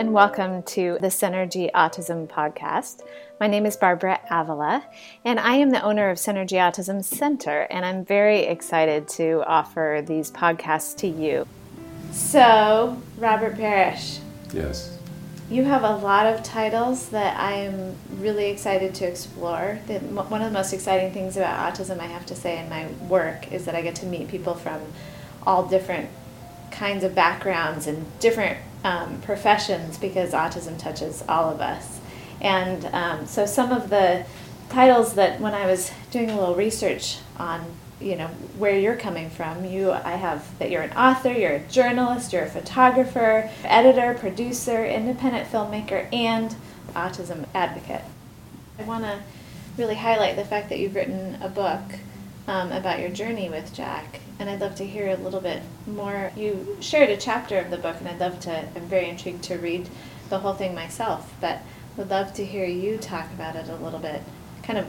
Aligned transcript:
and 0.00 0.14
welcome 0.14 0.62
to 0.62 0.96
the 1.02 1.08
Synergy 1.08 1.70
Autism 1.72 2.26
Podcast. 2.26 3.02
My 3.38 3.46
name 3.46 3.66
is 3.66 3.76
Barbara 3.76 4.18
Avila, 4.30 4.82
and 5.26 5.38
I 5.38 5.56
am 5.56 5.68
the 5.72 5.82
owner 5.82 6.08
of 6.08 6.16
Synergy 6.16 6.56
Autism 6.56 7.04
Center, 7.04 7.66
and 7.70 7.84
I'm 7.84 8.06
very 8.06 8.44
excited 8.44 9.06
to 9.08 9.44
offer 9.46 10.02
these 10.06 10.30
podcasts 10.30 10.96
to 11.00 11.06
you. 11.06 11.46
So, 12.12 12.96
Robert 13.18 13.56
Parish. 13.56 14.20
Yes. 14.54 14.96
You 15.50 15.64
have 15.64 15.82
a 15.82 15.96
lot 15.96 16.24
of 16.24 16.42
titles 16.42 17.10
that 17.10 17.38
I 17.38 17.52
am 17.56 17.94
really 18.12 18.46
excited 18.46 18.94
to 18.94 19.04
explore. 19.06 19.80
The, 19.86 19.98
one 19.98 20.40
of 20.40 20.50
the 20.50 20.58
most 20.58 20.72
exciting 20.72 21.12
things 21.12 21.36
about 21.36 21.74
autism, 21.74 21.98
I 21.98 22.06
have 22.06 22.24
to 22.24 22.34
say, 22.34 22.58
in 22.58 22.70
my 22.70 22.86
work 23.06 23.52
is 23.52 23.66
that 23.66 23.74
I 23.74 23.82
get 23.82 23.96
to 23.96 24.06
meet 24.06 24.28
people 24.28 24.54
from 24.54 24.80
all 25.46 25.66
different 25.66 26.08
kinds 26.70 27.04
of 27.04 27.14
backgrounds 27.14 27.86
and 27.86 28.06
different 28.18 28.56
um, 28.84 29.20
professions 29.22 29.98
because 29.98 30.32
autism 30.32 30.78
touches 30.78 31.22
all 31.28 31.50
of 31.50 31.60
us. 31.60 32.00
And 32.40 32.86
um, 32.86 33.26
so 33.26 33.46
some 33.46 33.72
of 33.72 33.90
the 33.90 34.24
titles 34.70 35.14
that 35.14 35.40
when 35.40 35.54
I 35.54 35.66
was 35.66 35.90
doing 36.10 36.30
a 36.30 36.38
little 36.38 36.54
research 36.54 37.18
on, 37.36 37.64
you 38.00 38.16
know, 38.16 38.28
where 38.56 38.78
you're 38.78 38.96
coming 38.96 39.28
from, 39.28 39.64
you 39.64 39.92
I 39.92 40.12
have 40.12 40.58
that 40.58 40.70
you're 40.70 40.82
an 40.82 40.92
author, 40.92 41.32
you're 41.32 41.52
a 41.52 41.60
journalist, 41.60 42.32
you're 42.32 42.44
a 42.44 42.50
photographer, 42.50 43.50
editor, 43.64 44.14
producer, 44.18 44.86
independent 44.86 45.50
filmmaker, 45.50 46.10
and 46.12 46.54
autism 46.94 47.46
advocate. 47.54 48.02
I 48.78 48.84
want 48.84 49.04
to 49.04 49.20
really 49.76 49.96
highlight 49.96 50.36
the 50.36 50.44
fact 50.44 50.70
that 50.70 50.78
you've 50.78 50.94
written 50.94 51.38
a 51.42 51.48
book 51.48 51.82
um, 52.50 52.72
about 52.72 52.98
your 52.98 53.10
journey 53.10 53.48
with 53.48 53.72
Jack 53.72 54.20
and 54.40 54.48
I'd 54.48 54.60
love 54.60 54.74
to 54.76 54.86
hear 54.86 55.10
a 55.10 55.16
little 55.16 55.40
bit 55.40 55.62
more. 55.86 56.32
You 56.34 56.78
shared 56.80 57.10
a 57.10 57.16
chapter 57.16 57.58
of 57.58 57.70
the 57.70 57.76
book, 57.76 57.96
and 58.00 58.08
I'd 58.08 58.18
love 58.18 58.40
to, 58.40 58.58
I'm 58.74 58.86
very 58.86 59.08
intrigued 59.08 59.44
to 59.44 59.58
read 59.58 59.88
the 60.30 60.38
whole 60.38 60.54
thing 60.54 60.74
myself, 60.74 61.32
but 61.40 61.60
would 61.96 62.08
love 62.08 62.32
to 62.34 62.44
hear 62.44 62.64
you 62.64 62.96
talk 62.96 63.30
about 63.32 63.54
it 63.54 63.68
a 63.68 63.76
little 63.76 63.98
bit. 63.98 64.22
Kind 64.62 64.78
of 64.78 64.86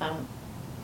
um, 0.00 0.28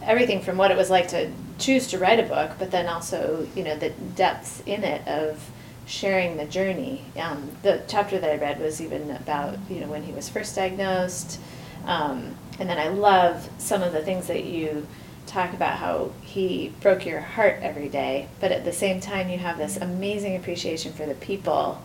everything 0.02 0.40
from 0.40 0.56
what 0.56 0.70
it 0.70 0.78
was 0.78 0.88
like 0.88 1.08
to 1.08 1.30
choose 1.58 1.86
to 1.88 1.98
write 1.98 2.18
a 2.18 2.22
book, 2.22 2.52
but 2.58 2.70
then 2.70 2.86
also, 2.86 3.46
you 3.54 3.62
know, 3.62 3.76
the 3.76 3.90
depths 3.90 4.62
in 4.64 4.82
it 4.82 5.06
of 5.06 5.50
sharing 5.86 6.38
the 6.38 6.46
journey. 6.46 7.04
Um, 7.20 7.50
the 7.62 7.82
chapter 7.86 8.18
that 8.18 8.30
I 8.30 8.36
read 8.36 8.60
was 8.60 8.80
even 8.80 9.10
about, 9.10 9.58
you 9.68 9.80
know, 9.80 9.88
when 9.88 10.02
he 10.02 10.12
was 10.12 10.30
first 10.30 10.56
diagnosed. 10.56 11.38
Um, 11.84 12.34
and 12.58 12.68
then 12.68 12.78
I 12.78 12.88
love 12.88 13.50
some 13.58 13.82
of 13.82 13.92
the 13.92 14.02
things 14.02 14.26
that 14.28 14.44
you 14.44 14.86
talk 15.26 15.52
about 15.52 15.78
how 15.78 16.12
he 16.22 16.72
broke 16.80 17.06
your 17.06 17.20
heart 17.20 17.58
every 17.60 17.88
day, 17.88 18.28
but 18.40 18.52
at 18.52 18.64
the 18.64 18.72
same 18.72 19.00
time, 19.00 19.28
you 19.28 19.38
have 19.38 19.58
this 19.58 19.76
amazing 19.76 20.36
appreciation 20.36 20.92
for 20.92 21.06
the 21.06 21.14
people 21.14 21.82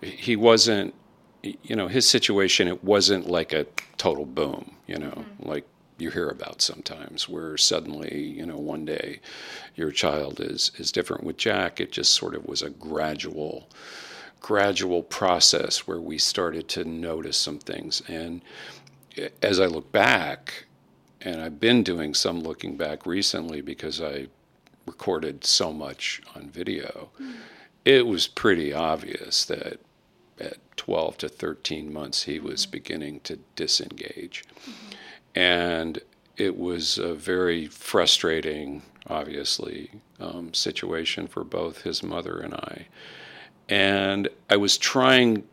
he 0.00 0.36
wasn't 0.36 0.94
you 1.42 1.76
know 1.76 1.88
his 1.88 2.08
situation 2.08 2.68
it 2.68 2.82
wasn't 2.84 3.28
like 3.28 3.52
a 3.52 3.66
total 3.96 4.24
boom 4.24 4.74
you 4.86 4.98
know 4.98 5.10
mm-hmm. 5.10 5.48
like 5.48 5.66
you 5.98 6.10
hear 6.10 6.28
about 6.28 6.62
sometimes 6.62 7.28
where 7.28 7.56
suddenly 7.56 8.22
you 8.22 8.46
know 8.46 8.56
one 8.56 8.84
day 8.84 9.20
your 9.74 9.90
child 9.90 10.40
is 10.40 10.72
is 10.78 10.90
different 10.92 11.24
with 11.24 11.36
Jack 11.36 11.80
it 11.80 11.92
just 11.92 12.14
sort 12.14 12.34
of 12.34 12.46
was 12.46 12.62
a 12.62 12.70
gradual 12.70 13.68
gradual 14.40 15.02
process 15.02 15.86
where 15.86 16.00
we 16.00 16.16
started 16.16 16.68
to 16.68 16.84
notice 16.84 17.36
some 17.36 17.58
things 17.58 18.02
and 18.08 18.40
as 19.42 19.60
I 19.60 19.66
look 19.66 19.90
back, 19.92 20.66
and 21.20 21.40
I've 21.40 21.60
been 21.60 21.82
doing 21.82 22.14
some 22.14 22.40
looking 22.40 22.76
back 22.76 23.06
recently 23.06 23.60
because 23.60 24.00
I 24.00 24.28
recorded 24.86 25.44
so 25.44 25.72
much 25.72 26.22
on 26.34 26.48
video, 26.50 27.10
mm. 27.20 27.34
it 27.84 28.06
was 28.06 28.26
pretty 28.26 28.72
obvious 28.72 29.44
that 29.44 29.80
at 30.38 30.56
12 30.76 31.18
to 31.18 31.28
13 31.28 31.92
months 31.92 32.22
he 32.22 32.40
was 32.40 32.62
mm-hmm. 32.62 32.70
beginning 32.72 33.20
to 33.20 33.38
disengage. 33.54 34.44
Mm-hmm. 34.62 35.38
And 35.38 36.00
it 36.36 36.56
was 36.56 36.96
a 36.96 37.14
very 37.14 37.66
frustrating, 37.66 38.82
obviously, 39.06 39.90
um, 40.18 40.54
situation 40.54 41.26
for 41.26 41.44
both 41.44 41.82
his 41.82 42.02
mother 42.02 42.38
and 42.38 42.54
I. 42.54 42.86
And 43.68 44.28
I 44.48 44.56
was 44.56 44.78
trying, 44.78 45.44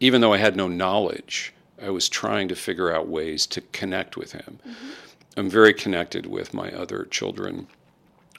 even 0.00 0.20
though 0.20 0.32
I 0.32 0.38
had 0.38 0.56
no 0.56 0.68
knowledge, 0.68 1.54
I 1.82 1.90
was 1.90 2.08
trying 2.08 2.48
to 2.48 2.56
figure 2.56 2.92
out 2.94 3.08
ways 3.08 3.46
to 3.48 3.60
connect 3.72 4.16
with 4.16 4.32
him. 4.32 4.58
Mm-hmm. 4.66 4.88
I'm 5.36 5.50
very 5.50 5.74
connected 5.74 6.26
with 6.26 6.54
my 6.54 6.70
other 6.70 7.04
children, 7.04 7.66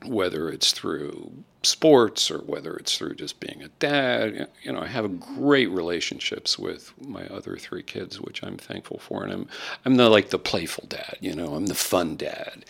whether 0.06 0.50
it's 0.50 0.72
through 0.72 1.32
sports 1.64 2.30
or 2.30 2.40
whether 2.40 2.76
it's 2.76 2.98
through 2.98 3.16
just 3.16 3.40
being 3.40 3.62
a 3.64 3.68
dad. 3.80 4.48
You 4.64 4.74
know, 4.74 4.82
I 4.82 4.88
have 4.88 5.06
mm-hmm. 5.06 5.42
great 5.42 5.70
relationships 5.70 6.58
with 6.58 6.94
my 7.02 7.26
other 7.28 7.58
three 7.58 7.84
kids, 7.84 8.22
which 8.22 8.44
I'm 8.44 8.58
thankful 8.58 9.00
for. 9.00 9.24
And 9.24 9.34
I'm, 9.34 9.48
I'm 9.84 9.96
the 9.96 10.10
like 10.10 10.30
the 10.30 10.40
playful 10.40 10.86
dad. 10.88 11.18
You 11.20 11.36
know, 11.36 11.56
I'm 11.56 11.66
the 11.66 11.76
fun 11.76 12.16
dad, 12.16 12.66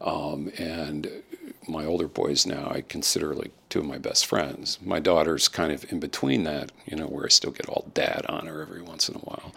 mm-hmm. 0.00 0.08
um, 0.08 0.52
and 0.58 1.22
my 1.68 1.84
older 1.84 2.08
boys 2.08 2.46
now 2.46 2.70
I 2.70 2.82
consider 2.82 3.34
like 3.34 3.52
two 3.68 3.80
of 3.80 3.86
my 3.86 3.98
best 3.98 4.26
friends. 4.26 4.78
My 4.82 4.98
daughter's 4.98 5.48
kind 5.48 5.72
of 5.72 5.90
in 5.92 6.00
between 6.00 6.44
that, 6.44 6.72
you 6.86 6.96
know, 6.96 7.06
where 7.06 7.26
I 7.26 7.28
still 7.28 7.50
get 7.50 7.68
all 7.68 7.90
dad 7.94 8.24
on 8.28 8.46
her 8.46 8.62
every 8.62 8.82
once 8.82 9.08
in 9.08 9.16
a 9.16 9.18
while. 9.18 9.52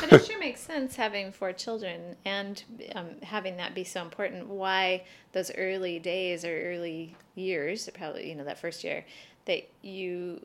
but 0.00 0.12
it 0.12 0.26
sure 0.26 0.38
makes 0.38 0.60
sense 0.60 0.96
having 0.96 1.30
four 1.32 1.52
children 1.52 2.16
and 2.24 2.62
um, 2.94 3.10
having 3.22 3.56
that 3.58 3.74
be 3.74 3.84
so 3.84 4.02
important. 4.02 4.48
Why 4.48 5.04
those 5.32 5.50
early 5.56 5.98
days 5.98 6.44
or 6.44 6.72
early 6.72 7.16
years, 7.34 7.88
probably 7.94 8.28
you 8.28 8.34
know 8.34 8.44
that 8.44 8.58
first 8.58 8.84
year, 8.84 9.04
that 9.44 9.68
you 9.82 10.44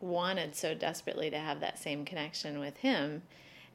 wanted 0.00 0.54
so 0.54 0.74
desperately 0.74 1.30
to 1.30 1.38
have 1.38 1.60
that 1.60 1.78
same 1.78 2.04
connection 2.04 2.58
with 2.58 2.76
him, 2.78 3.22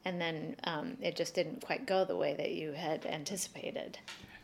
and 0.04 0.20
then 0.20 0.56
um, 0.64 0.96
it 1.00 1.16
just 1.16 1.34
didn't 1.34 1.64
quite 1.64 1.86
go 1.86 2.04
the 2.04 2.16
way 2.16 2.34
that 2.34 2.52
you 2.52 2.72
had 2.72 3.04
anticipated. 3.06 3.98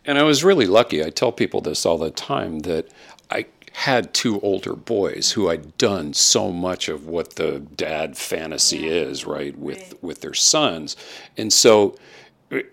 And 0.05 0.19
I 0.19 0.23
was 0.23 0.43
really 0.45 0.67
lucky. 0.67 1.05
I 1.05 1.11
tell 1.11 1.33
people 1.33 1.61
this 1.61 1.85
all 1.85 1.99
the 1.99 2.11
time 2.11 2.61
that 2.61 2.89
I 3.31 3.47
had 3.73 4.13
two 4.13 4.41
older 4.41 4.75
boys 4.75 5.33
who 5.33 5.49
I'd 5.49 5.77
done 5.79 6.13
so 6.13 6.51
much 6.51 6.89
of 6.89 7.07
what 7.07 7.37
the 7.37 7.61
dad 7.61 8.17
fantasy 8.17 8.89
is, 8.89 9.25
right, 9.25 9.57
with 9.57 9.95
with 10.03 10.21
their 10.21 10.35
sons. 10.35 10.97
And 11.37 11.53
so 11.53 11.97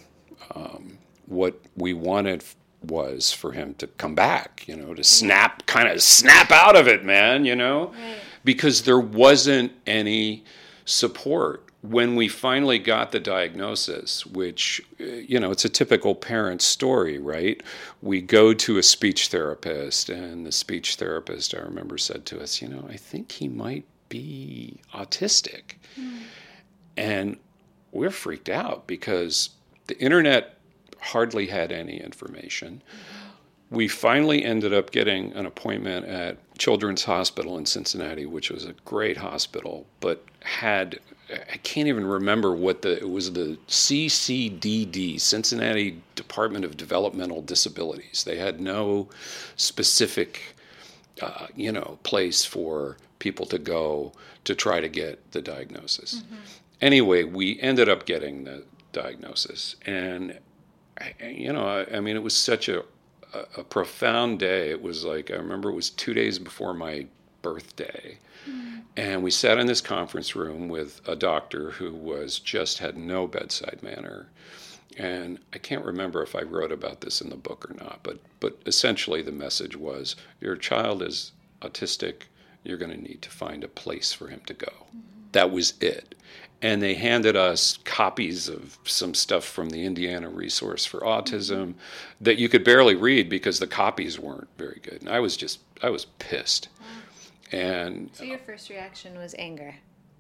Um, 0.55 0.99
what 1.27 1.61
we 1.77 1.95
wanted 1.95 2.45
was 2.83 3.33
for 3.33 3.53
him 3.53 3.75
to 3.75 3.87
come 3.87 4.15
back, 4.15 4.65
you 4.67 4.77
know, 4.77 4.95
to 4.95 5.05
snap, 5.05 5.67
kind 5.67 5.89
of 5.89 6.03
snap 6.03 6.51
out 6.51 6.77
of 6.77 6.89
it, 6.89 7.05
man, 7.05 7.45
you 7.45 7.55
know, 7.55 7.89
right. 7.89 8.17
because 8.45 8.83
there 8.83 8.99
wasn't 8.99 9.73
any 9.87 10.45
support 10.85 11.71
when 11.83 12.15
we 12.15 12.29
finally 12.29 12.79
got 12.79 13.11
the 13.11 13.21
diagnosis, 13.21 14.27
which, 14.27 14.83
you 14.99 15.41
know, 15.41 15.51
it's 15.51 15.65
a 15.65 15.69
typical 15.69 16.15
parent 16.15 16.61
story, 16.61 17.19
right? 17.19 17.63
We 18.03 18.21
go 18.21 18.53
to 18.53 18.77
a 18.77 18.83
speech 18.83 19.29
therapist, 19.29 20.11
and 20.11 20.45
the 20.45 20.53
speech 20.53 20.97
therapist, 20.97 21.55
I 21.55 21.59
remember, 21.61 21.97
said 21.97 22.27
to 22.27 22.43
us, 22.43 22.61
you 22.61 22.69
know, 22.69 22.87
I 22.89 22.97
think 22.97 23.33
he 23.33 23.49
might 23.49 23.85
be 24.11 24.79
autistic. 24.93 25.77
Mm. 25.99 26.19
And 26.99 27.37
we're 27.93 28.11
freaked 28.11 28.51
out 28.51 28.87
because 28.87 29.51
the 29.87 29.99
internet 29.99 30.59
hardly 31.01 31.47
had 31.47 31.73
any 31.73 31.99
information. 31.99 32.83
We 33.71 33.89
finally 33.89 34.45
ended 34.45 34.75
up 34.75 34.91
getting 34.91 35.33
an 35.33 35.47
appointment 35.47 36.05
at 36.07 36.37
Children's 36.59 37.05
Hospital 37.05 37.57
in 37.57 37.65
Cincinnati, 37.65 38.27
which 38.27 38.51
was 38.51 38.67
a 38.67 38.75
great 38.85 39.17
hospital, 39.17 39.87
but 40.01 40.23
had 40.43 41.01
I 41.31 41.59
can't 41.59 41.87
even 41.87 42.07
remember 42.07 42.55
what 42.55 42.83
the 42.83 42.99
it 42.99 43.09
was 43.09 43.33
the 43.33 43.57
CCDD 43.69 45.21
Cincinnati 45.21 46.03
Department 46.17 46.65
of 46.65 46.77
Developmental 46.77 47.43
Disabilities. 47.43 48.25
They 48.25 48.37
had 48.37 48.61
no 48.61 49.09
specific 49.57 50.57
uh, 51.21 51.47
you 51.55 51.73
know 51.73 51.99
place 52.03 52.45
for 52.45 52.97
people 53.19 53.47
to 53.47 53.59
go 53.59 54.13
to 54.45 54.55
try 54.55 54.81
to 54.81 54.89
get 54.89 55.33
the 55.33 55.43
diagnosis. 55.43 56.23
Mm-hmm. 56.23 56.37
Anyway, 56.81 57.25
we 57.25 57.61
ended 57.61 57.89
up 57.89 58.07
getting 58.07 58.45
the 58.45 58.65
diagnosis, 58.93 59.77
and 59.87 60.39
you 61.23 61.53
know, 61.53 61.67
I, 61.67 61.97
I 61.97 62.01
mean, 62.01 62.17
it 62.17 62.23
was 62.23 62.37
such 62.37 62.69
a, 62.69 62.81
a, 63.35 63.45
a 63.59 63.65
profound 63.65 64.39
day. 64.39 64.71
It 64.71 64.83
was 64.83 65.05
like 65.05 65.31
I 65.31 65.35
remember 65.35 65.71
it 65.71 65.75
was 65.75 65.91
two 65.91 66.15
days 66.15 66.39
before 66.39 66.75
my 66.75 67.07
birthday 67.43 68.19
and 68.97 69.23
we 69.23 69.31
sat 69.31 69.59
in 69.59 69.67
this 69.67 69.81
conference 69.81 70.35
room 70.35 70.69
with 70.69 71.01
a 71.07 71.17
doctor 71.17 71.71
who 71.71 71.93
was 71.93 72.39
just 72.39 72.79
had 72.79 72.97
no 72.97 73.27
bedside 73.27 73.81
manner. 73.83 74.29
And 74.97 75.39
I 75.53 75.59
can't 75.59 75.85
remember 75.85 76.23
if 76.23 76.35
I 76.35 76.43
wrote 76.43 76.73
about 76.73 77.01
this 77.01 77.21
in 77.21 77.31
the 77.31 77.37
book 77.37 77.71
or 77.71 77.75
not, 77.75 78.01
but 78.03 78.19
but 78.41 78.59
essentially 78.67 79.23
the 79.23 79.33
message 79.33 79.77
was 79.77 80.17
your 80.41 80.57
child 80.57 81.03
is 81.03 81.33
autistic, 81.63 82.23
you're 82.65 82.79
going 82.79 82.91
to 82.91 83.01
need 83.01 83.23
to 83.23 83.31
find 83.31 83.63
a 83.63 83.69
place 83.69 84.13
for 84.13 84.29
him 84.29 84.41
to 84.47 84.55
go. 84.55 84.67
Mm-hmm. 84.67 84.99
That 85.33 85.51
was 85.51 85.75
it. 85.81 86.15
And 86.63 86.83
they 86.83 86.95
handed 86.95 87.37
us 87.37 87.79
copies 87.85 88.49
of 88.49 88.79
some 88.85 89.15
stuff 89.15 89.45
from 89.45 89.71
the 89.71 89.87
Indiana 89.87 90.29
Resource 90.29 90.85
for 90.85 91.01
Autism 91.01 91.69
mm-hmm. 91.69 91.79
that 92.21 92.39
you 92.39 92.51
could 92.51 92.65
barely 92.65 92.95
read 92.97 93.31
because 93.31 93.59
the 93.59 93.67
copies 93.67 94.19
weren't 94.19 94.49
very 94.59 94.81
good. 94.83 95.01
And 95.01 95.09
I 95.09 95.21
was 95.21 95.37
just 95.37 95.61
I 95.83 95.91
was 95.91 96.07
pissed. 96.19 96.69
And 97.53 98.11
so 98.13 98.25
your 98.25 98.39
first 98.39 98.71
reaction 98.71 99.17
was 99.19 99.35
anger. 99.39 99.75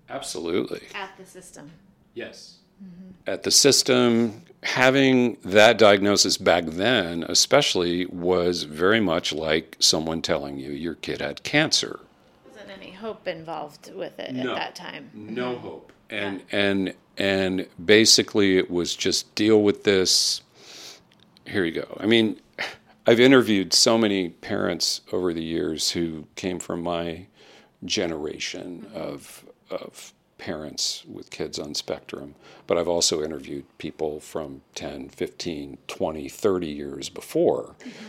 Absolutely. 0.09 0.83
At 0.95 1.17
the 1.17 1.25
system. 1.25 1.71
Yes. 2.15 2.59
Mm-hmm. 2.83 3.11
At 3.31 3.43
the 3.43 3.51
system, 3.51 4.43
having 4.63 5.37
that 5.45 5.79
diagnosis 5.79 6.37
back 6.37 6.65
then, 6.67 7.25
especially, 7.29 8.07
was 8.07 8.65
very 8.65 9.01
much 9.01 9.33
like 9.33 9.77
someone 9.79 10.23
telling 10.23 10.59
you 10.59 10.71
your 10.71 10.95
kid 10.95 11.21
had 11.21 11.43
cancer. 11.43 12.01
Wasn't 12.47 12.71
any 12.71 12.93
hope 12.93 13.27
involved 13.27 13.93
with 13.95 14.19
it 14.19 14.35
no, 14.35 14.51
at 14.51 14.57
that 14.57 14.75
time. 14.75 15.11
No 15.15 15.55
mm-hmm. 15.55 15.63
hope. 15.63 15.93
And 16.11 16.41
yeah. 16.41 16.59
and 16.59 16.95
and 17.17 17.67
basically, 17.85 18.59
it 18.59 18.71
was 18.71 18.95
just 18.95 19.35
deal 19.35 19.63
with 19.63 19.85
this. 19.85 20.43
Here 21.47 21.65
you 21.65 21.73
go. 21.73 21.97
I 22.01 22.07
mean, 22.07 22.41
I've 23.07 23.21
interviewed 23.21 23.73
so 23.73 23.99
many 23.99 24.29
parents 24.29 25.01
over 25.13 25.33
the 25.33 25.43
years 25.43 25.91
who 25.91 26.27
came 26.37 26.59
from 26.59 26.83
my 26.83 27.27
generation 27.85 28.87
of 28.95 29.45
of 29.71 30.13
parents 30.41 31.05
with 31.07 31.31
kids 31.31 31.59
on 31.59 31.75
spectrum, 31.75 32.35
but 32.67 32.79
I've 32.79 32.89
also 32.89 33.23
interviewed 33.23 33.67
people 33.77 34.21
from 34.21 34.63
10, 34.75 35.11
15, 35.11 35.77
20, 35.87 36.29
30 36.29 36.67
years 36.67 37.11
before. 37.11 37.77
Mm-hmm. 37.81 38.07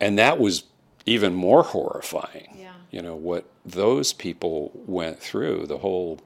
And 0.00 0.18
that 0.18 0.40
was 0.40 0.64
even 1.06 1.32
more 1.32 1.62
horrifying. 1.62 2.56
Yeah. 2.58 2.72
You 2.90 3.02
know, 3.02 3.14
what 3.14 3.44
those 3.64 4.12
people 4.12 4.72
went 4.74 5.20
through, 5.20 5.66
the 5.68 5.78
whole 5.78 6.18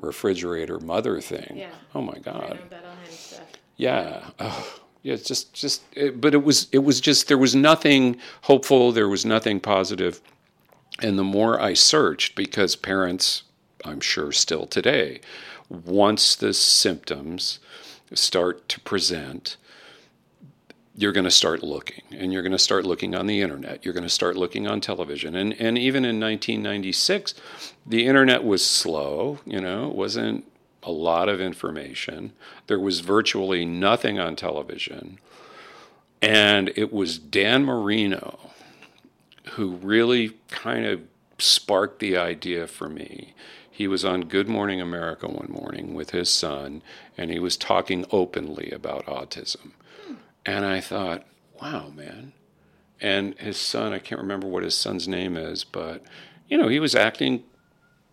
refrigerator 0.00 0.78
mother 0.78 1.20
thing. 1.20 1.54
Yeah. 1.56 1.74
Oh 1.94 2.00
my 2.00 2.18
God. 2.18 2.60
Yeah. 3.76 4.30
Oh, 4.38 4.80
yeah, 5.02 5.14
it's 5.14 5.26
just 5.26 5.52
just 5.52 5.82
it, 5.92 6.20
but 6.20 6.32
it 6.34 6.44
was 6.44 6.68
it 6.72 6.78
was 6.78 7.00
just 7.00 7.28
there 7.28 7.36
was 7.36 7.54
nothing 7.54 8.16
hopeful, 8.42 8.92
there 8.92 9.08
was 9.08 9.26
nothing 9.26 9.60
positive. 9.60 10.20
And 11.02 11.18
the 11.18 11.24
more 11.24 11.60
I 11.60 11.74
searched 11.74 12.36
because 12.36 12.76
parents 12.76 13.42
I'm 13.84 14.00
sure 14.00 14.32
still 14.32 14.66
today 14.66 15.20
once 15.68 16.34
the 16.34 16.52
symptoms 16.52 17.58
start 18.12 18.68
to 18.68 18.80
present 18.80 19.56
you're 20.96 21.12
going 21.12 21.24
to 21.24 21.30
start 21.30 21.64
looking 21.64 22.02
and 22.12 22.32
you're 22.32 22.42
going 22.42 22.52
to 22.52 22.58
start 22.58 22.84
looking 22.86 23.14
on 23.14 23.26
the 23.26 23.40
internet 23.40 23.84
you're 23.84 23.94
going 23.94 24.04
to 24.04 24.10
start 24.10 24.36
looking 24.36 24.66
on 24.66 24.80
television 24.80 25.34
and 25.34 25.52
and 25.60 25.76
even 25.78 26.04
in 26.04 26.20
1996 26.20 27.34
the 27.86 28.06
internet 28.06 28.44
was 28.44 28.64
slow 28.64 29.38
you 29.44 29.60
know 29.60 29.88
it 29.88 29.94
wasn't 29.94 30.44
a 30.84 30.92
lot 30.92 31.28
of 31.28 31.40
information. 31.40 32.32
There 32.66 32.78
was 32.78 33.00
virtually 33.00 33.64
nothing 33.64 34.18
on 34.18 34.36
television. 34.36 35.18
And 36.20 36.72
it 36.76 36.92
was 36.92 37.18
Dan 37.18 37.64
Marino 37.64 38.38
who 39.52 39.72
really 39.72 40.34
kind 40.48 40.86
of 40.86 41.02
sparked 41.38 41.98
the 41.98 42.16
idea 42.16 42.66
for 42.66 42.88
me. 42.88 43.34
He 43.74 43.88
was 43.88 44.04
on 44.04 44.22
Good 44.22 44.48
Morning 44.48 44.80
America 44.80 45.26
one 45.26 45.50
morning 45.50 45.94
with 45.94 46.10
his 46.10 46.30
son, 46.30 46.80
and 47.18 47.30
he 47.30 47.40
was 47.40 47.56
talking 47.56 48.04
openly 48.10 48.70
about 48.70 49.06
autism. 49.06 49.72
And 50.46 50.64
I 50.64 50.80
thought, 50.80 51.24
wow, 51.60 51.88
man. 51.88 52.34
And 53.00 53.36
his 53.38 53.56
son, 53.56 53.92
I 53.92 53.98
can't 53.98 54.20
remember 54.20 54.46
what 54.46 54.62
his 54.62 54.76
son's 54.76 55.08
name 55.08 55.36
is, 55.36 55.64
but, 55.64 56.04
you 56.48 56.56
know, 56.56 56.68
he 56.68 56.78
was 56.78 56.94
acting 56.94 57.42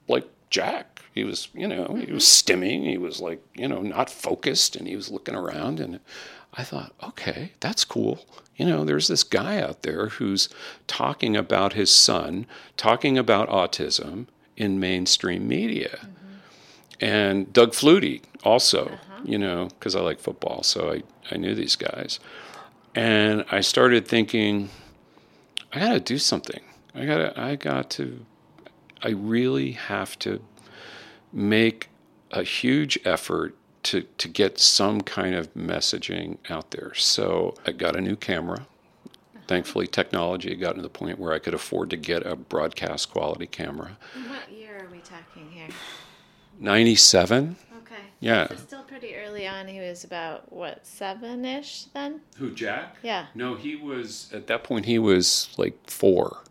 like 0.07 0.27
Jack 0.49 0.91
he 1.13 1.23
was, 1.23 1.49
you 1.53 1.67
know, 1.67 1.95
he 2.05 2.11
was 2.11 2.23
mm-hmm. 2.23 2.63
stimming. 2.63 2.89
He 2.89 2.97
was 2.97 3.19
like, 3.19 3.43
you 3.53 3.67
know, 3.67 3.81
not 3.81 4.09
focused, 4.09 4.75
and 4.75 4.87
he 4.87 4.95
was 4.95 5.11
looking 5.11 5.35
around. 5.35 5.79
And 5.79 5.99
I 6.53 6.63
thought, 6.63 6.93
okay, 7.03 7.51
that's 7.59 7.83
cool. 7.83 8.25
You 8.55 8.65
know, 8.65 8.85
there's 8.85 9.07
this 9.07 9.23
guy 9.23 9.59
out 9.61 9.83
there 9.83 10.07
who's 10.07 10.47
talking 10.87 11.35
about 11.35 11.73
his 11.73 11.93
son, 11.93 12.45
talking 12.77 13.17
about 13.17 13.49
autism 13.49 14.27
in 14.58 14.79
mainstream 14.79 15.48
media. 15.48 15.98
Mm-hmm. 16.01 17.05
And 17.05 17.53
Doug 17.53 17.72
Flutie 17.72 18.22
also, 18.43 18.86
uh-huh. 18.86 19.22
you 19.24 19.38
know, 19.38 19.70
because 19.70 19.96
I 19.96 20.01
like 20.01 20.20
football, 20.20 20.63
so 20.63 20.91
I, 20.91 21.03
I 21.31 21.38
knew 21.38 21.55
these 21.55 21.75
guys. 21.75 22.20
And 22.93 23.46
I 23.50 23.62
started 23.62 24.08
thinking, 24.08 24.70
I 25.72 25.79
got 25.79 25.93
to 25.93 26.00
do 26.00 26.17
something. 26.17 26.62
I 26.93 27.05
got 27.05 27.17
to, 27.17 27.39
I 27.39 27.55
got 27.55 27.89
to, 27.91 28.25
I 29.01 29.10
really 29.10 29.72
have 29.72 30.20
to 30.20 30.41
make 31.31 31.89
a 32.31 32.43
huge 32.43 33.00
effort 33.05 33.55
to, 33.84 34.01
to 34.17 34.27
get 34.27 34.60
some 34.60 35.01
kind 35.01 35.34
of 35.34 35.53
messaging 35.53 36.38
out 36.50 36.72
there. 36.72 36.93
So 36.93 37.55
I 37.65 37.72
got 37.72 37.96
a 37.96 38.01
new 38.01 38.15
camera. 38.15 38.67
Thankfully, 39.51 39.86
technology 39.86 40.48
had 40.51 40.62
gotten 40.62 40.77
to 40.77 40.81
the 40.81 40.88
point 40.88 41.20
where 41.20 41.34
I 41.34 41.39
could 41.39 41.53
afford 41.53 41.89
to 41.89 41.98
get 41.98 42.25
a 42.25 42.38
broadcast 42.38 43.12
quality 43.12 43.48
camera. 43.48 43.98
And 44.15 44.29
what 44.29 44.50
year 44.50 44.86
are 44.86 44.89
we 44.89 45.00
talking 45.00 45.51
here? 45.51 45.67
97. 46.62 47.58
Okay. 47.79 47.96
Yeah. 48.22 48.48
So 48.48 48.55
still 48.55 48.84
pretty 48.84 49.13
early 49.13 49.46
on. 49.46 49.67
He 49.67 49.81
was 49.81 50.05
about, 50.05 50.53
what, 50.53 50.88
seven 50.88 51.43
ish 51.43 51.84
then? 51.93 52.22
Who, 52.38 52.51
Jack? 52.51 52.96
Yeah. 53.03 53.25
No, 53.36 53.55
he 53.55 53.75
was, 53.75 54.31
at 54.34 54.48
that 54.48 54.63
point, 54.63 54.86
he 54.86 54.98
was 54.98 55.53
like 55.58 55.77
four. 55.86 56.43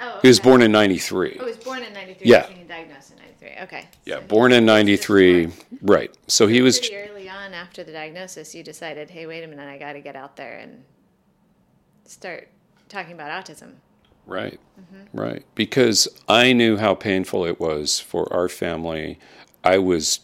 Oh, 0.00 0.18
He 0.20 0.26
was 0.26 0.40
born 0.40 0.62
in 0.62 0.72
93. 0.72 1.36
Oh, 1.38 1.44
he 1.44 1.48
was 1.48 1.56
born 1.58 1.84
in 1.84 1.92
'93. 1.92 2.28
Yeah. 2.28 2.48
Being 2.48 2.66
diagnosed 2.66 3.12
in 3.12 3.18
'93. 3.18 3.62
Okay. 3.62 3.88
Yeah, 4.04 4.16
So 4.16 4.22
born 4.22 4.50
in 4.50 4.64
he 4.64 4.70
was 4.72 4.98
just 4.98 5.10
93. 5.10 5.48
Right. 5.80 6.16
So 6.26 6.48
he 6.48 6.60
was 6.60 6.80
pretty 6.80 6.96
early 6.96 7.28
on 7.28 7.54
after 7.54 7.84
the 7.84 7.92
diagnosis. 7.92 8.52
You 8.52 8.64
decided, 8.64 9.10
hey, 9.10 9.26
wait 9.26 9.44
a 9.44 9.46
minute, 9.46 9.68
I 9.68 9.78
got 9.78 9.92
to 9.92 10.00
get 10.00 10.16
out 10.16 10.34
there 10.34 10.58
and 10.58 10.82
start 12.08 12.48
talking 12.88 13.12
about 13.12 13.30
autism. 13.44 13.72
Right, 14.26 14.58
mm-hmm. 14.80 15.18
right. 15.18 15.44
Because 15.54 16.08
I 16.28 16.52
knew 16.52 16.76
how 16.76 16.94
painful 16.94 17.44
it 17.44 17.60
was 17.60 18.00
for 18.00 18.32
our 18.32 18.48
family. 18.48 19.18
I 19.62 19.78
was, 19.78 20.20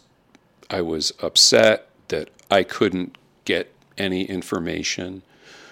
I 0.69 0.81
was 0.81 1.13
upset 1.21 1.87
that 2.09 2.29
I 2.51 2.63
couldn't 2.63 3.17
get 3.45 3.71
any 3.97 4.25
information 4.25 5.23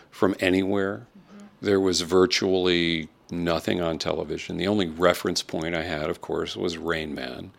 from 0.10 0.36
anywhere. 0.39 1.08
Mm-hmm. 1.18 1.46
There 1.65 1.80
was 1.80 2.01
virtually 2.01 3.10
nothing 3.30 3.82
on 3.82 3.98
television. 3.98 4.58
The 4.58 4.68
only 4.68 4.88
reference 4.88 5.41
point 5.41 5.75
I 5.75 5.84
had, 5.84 6.10
of 6.10 6.22
course, 6.22 6.56
was 6.56 6.77
Rain 6.77 7.13
Man, 7.13 7.51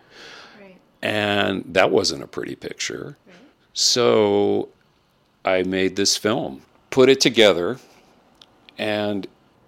Right. 0.60 0.76
and 1.02 1.64
that 1.66 1.90
wasn't 1.90 2.22
a 2.22 2.26
pretty 2.26 2.54
picture. 2.54 3.16
Right. 3.26 3.36
So 3.74 4.68
I 5.44 5.62
made 5.62 5.96
this 5.96 6.16
film, 6.16 6.62
put 6.90 7.08
it 7.08 7.20
together, 7.20 7.78
and 8.78 9.26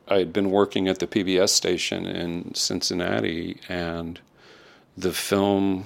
I'd 0.08 0.32
been 0.32 0.50
working 0.50 0.88
at 0.88 0.98
the 0.98 1.06
PBS 1.06 1.50
station 1.50 2.06
in 2.06 2.54
Cincinnati, 2.54 3.58
and 3.68 4.20
the 4.96 5.12
film 5.12 5.84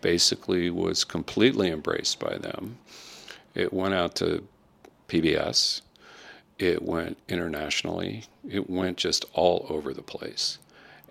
basically 0.00 0.70
was 0.70 1.04
completely 1.04 1.70
embraced 1.70 2.18
by 2.20 2.36
them. 2.38 2.78
It 3.54 3.72
went 3.72 3.94
out 3.94 4.14
to 4.16 4.46
PBS, 5.08 5.82
it 6.58 6.82
went 6.82 7.16
internationally, 7.28 8.24
it 8.48 8.68
went 8.70 8.96
just 8.96 9.24
all 9.32 9.66
over 9.68 9.92
the 9.94 10.02
place. 10.02 10.58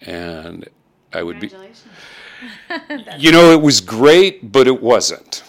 And 0.01 0.67
I 1.13 1.23
would 1.23 1.39
be, 1.39 1.51
you 3.17 3.31
know, 3.31 3.51
it 3.51 3.61
was 3.61 3.81
great, 3.81 4.51
but 4.51 4.67
it 4.67 4.81
wasn't 4.81 5.43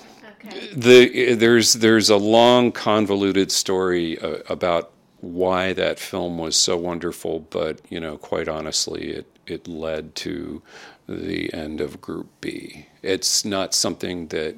Okay. 0.47 0.69
the 0.75 1.35
there's 1.35 1.75
there's 1.75 2.09
a 2.09 2.17
long 2.17 2.73
convoluted 2.73 3.53
story 3.53 4.19
uh, 4.19 4.39
about 4.49 4.91
why 5.21 5.73
that 5.75 5.99
film 5.99 6.39
was 6.39 6.57
so 6.57 6.77
wonderful, 6.77 7.41
but 7.41 7.81
you 7.89 8.01
know, 8.01 8.17
quite 8.17 8.49
honestly, 8.49 9.11
it 9.11 9.27
it 9.47 9.67
led 9.67 10.15
to 10.15 10.63
the 11.09 11.53
end 11.53 11.81
of 11.81 12.01
Group 12.01 12.29
B. 12.41 12.87
It's 13.03 13.45
not 13.45 13.75
something 13.75 14.29
that 14.29 14.57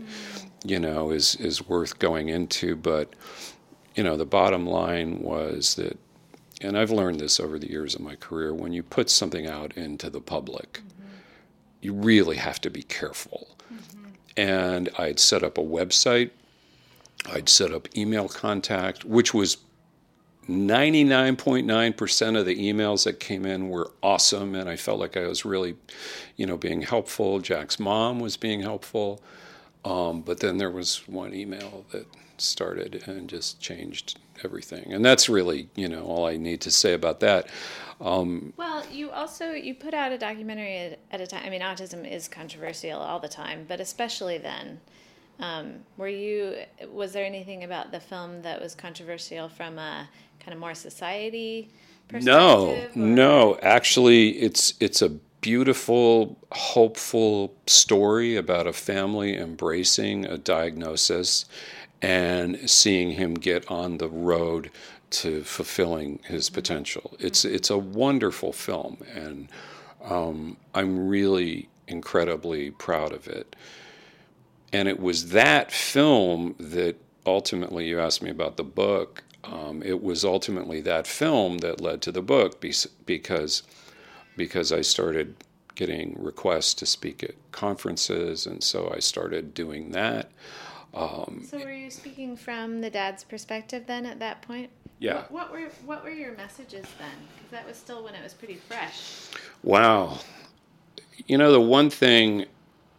you 0.64 0.78
know 0.78 1.10
is 1.10 1.36
is 1.36 1.66
worth 1.68 1.98
going 1.98 2.28
into, 2.28 2.76
but 2.76 3.14
you 3.94 4.02
know, 4.02 4.16
the 4.16 4.26
bottom 4.26 4.66
line 4.66 5.20
was 5.20 5.74
that, 5.74 5.98
and 6.62 6.78
I've 6.78 6.90
learned 6.90 7.20
this 7.20 7.38
over 7.38 7.58
the 7.58 7.70
years 7.70 7.94
of 7.94 8.00
my 8.00 8.14
career, 8.16 8.54
when 8.54 8.72
you 8.72 8.82
put 8.82 9.10
something 9.10 9.46
out 9.46 9.76
into 9.76 10.08
the 10.08 10.20
public, 10.20 10.80
you 11.82 11.92
really 11.92 12.36
have 12.36 12.60
to 12.62 12.70
be 12.70 12.82
careful 12.82 13.52
and 14.36 14.88
I'd 14.98 15.20
set 15.20 15.42
up 15.42 15.58
a 15.58 15.62
website. 15.62 16.30
I'd 17.30 17.48
set 17.48 17.72
up 17.72 17.88
email 17.96 18.28
contact, 18.28 19.04
which 19.04 19.32
was 19.34 19.58
99.9% 20.48 22.38
of 22.38 22.46
the 22.46 22.56
emails 22.56 23.04
that 23.04 23.20
came 23.20 23.46
in 23.46 23.68
were 23.68 23.92
awesome, 24.02 24.54
and 24.54 24.68
I 24.68 24.76
felt 24.76 24.98
like 24.98 25.16
I 25.16 25.26
was 25.26 25.44
really, 25.44 25.76
you 26.36 26.46
know, 26.46 26.56
being 26.56 26.82
helpful. 26.82 27.38
Jack's 27.38 27.78
mom 27.78 28.18
was 28.18 28.36
being 28.36 28.60
helpful, 28.60 29.22
um, 29.84 30.22
but 30.22 30.40
then 30.40 30.58
there 30.58 30.70
was 30.70 31.06
one 31.06 31.32
email 31.32 31.84
that 31.92 32.06
started 32.38 33.06
and 33.06 33.28
just 33.28 33.60
changed 33.60 34.18
everything, 34.42 34.92
and 34.92 35.04
that's 35.04 35.28
really, 35.28 35.68
you 35.76 35.88
know, 35.88 36.04
all 36.04 36.26
I 36.26 36.36
need 36.36 36.60
to 36.62 36.72
say 36.72 36.92
about 36.92 37.20
that. 37.20 37.46
Well, 38.56 38.84
you 38.90 39.12
also 39.12 39.52
you 39.52 39.76
put 39.76 39.94
out 39.94 40.10
a 40.10 40.18
documentary 40.18 40.76
at, 40.76 40.98
at 41.12 41.20
a 41.20 41.26
time. 41.26 41.42
I 41.44 41.50
mean, 41.50 41.60
autism 41.60 42.10
is 42.10 42.26
controversial 42.26 42.98
all 42.98 43.20
the 43.20 43.28
time, 43.28 43.64
but 43.68 43.80
especially 43.80 44.38
then. 44.38 44.80
Um, 45.42 45.74
were 45.96 46.08
you? 46.08 46.54
Was 46.90 47.12
there 47.12 47.26
anything 47.26 47.64
about 47.64 47.90
the 47.90 48.00
film 48.00 48.42
that 48.42 48.60
was 48.60 48.74
controversial 48.74 49.48
from 49.48 49.78
a 49.78 50.08
kind 50.40 50.54
of 50.54 50.60
more 50.60 50.74
society 50.74 51.68
No, 52.12 52.66
perspective? 52.66 52.96
or- 52.96 52.98
no. 53.06 53.58
Actually, 53.60 54.30
it's 54.38 54.74
it's 54.80 55.02
a 55.02 55.08
beautiful, 55.40 56.38
hopeful 56.52 57.52
story 57.66 58.36
about 58.36 58.68
a 58.68 58.72
family 58.72 59.36
embracing 59.36 60.24
a 60.24 60.38
diagnosis 60.38 61.44
and 62.00 62.70
seeing 62.70 63.10
him 63.12 63.34
get 63.34 63.68
on 63.68 63.98
the 63.98 64.08
road 64.08 64.70
to 65.10 65.42
fulfilling 65.42 66.20
his 66.24 66.48
potential. 66.50 67.16
It's 67.18 67.44
it's 67.44 67.68
a 67.70 67.78
wonderful 67.78 68.52
film, 68.52 68.98
and 69.12 69.48
um, 70.04 70.56
I'm 70.72 71.08
really 71.08 71.68
incredibly 71.88 72.70
proud 72.70 73.12
of 73.12 73.26
it. 73.26 73.56
And 74.72 74.88
it 74.88 74.98
was 74.98 75.30
that 75.30 75.70
film 75.70 76.54
that 76.58 76.96
ultimately 77.26 77.88
you 77.88 78.00
asked 78.00 78.22
me 78.22 78.30
about 78.30 78.56
the 78.56 78.64
book. 78.64 79.22
Um, 79.44 79.82
it 79.82 80.02
was 80.02 80.24
ultimately 80.24 80.80
that 80.82 81.06
film 81.06 81.58
that 81.58 81.80
led 81.80 82.00
to 82.02 82.12
the 82.12 82.22
book 82.22 82.60
because 82.60 83.62
because 84.36 84.72
I 84.72 84.80
started 84.80 85.36
getting 85.74 86.16
requests 86.18 86.74
to 86.74 86.86
speak 86.86 87.22
at 87.22 87.34
conferences, 87.50 88.46
and 88.46 88.62
so 88.62 88.92
I 88.94 89.00
started 89.00 89.52
doing 89.52 89.90
that. 89.92 90.30
So 90.94 91.58
were 91.58 91.72
you 91.72 91.90
speaking 91.90 92.36
from 92.36 92.82
the 92.82 92.90
dad's 92.90 93.24
perspective 93.24 93.86
then 93.86 94.04
at 94.04 94.18
that 94.20 94.42
point? 94.42 94.70
Yeah. 94.98 95.22
What, 95.22 95.30
what 95.30 95.52
were 95.52 95.68
what 95.86 96.04
were 96.04 96.10
your 96.10 96.36
messages 96.36 96.86
then? 96.98 97.16
Because 97.34 97.50
that 97.50 97.66
was 97.66 97.76
still 97.76 98.04
when 98.04 98.14
it 98.14 98.22
was 98.22 98.34
pretty 98.34 98.56
fresh. 98.56 99.28
Wow. 99.62 100.18
You 101.26 101.38
know, 101.38 101.50
the 101.50 101.60
one 101.60 101.90
thing 101.90 102.46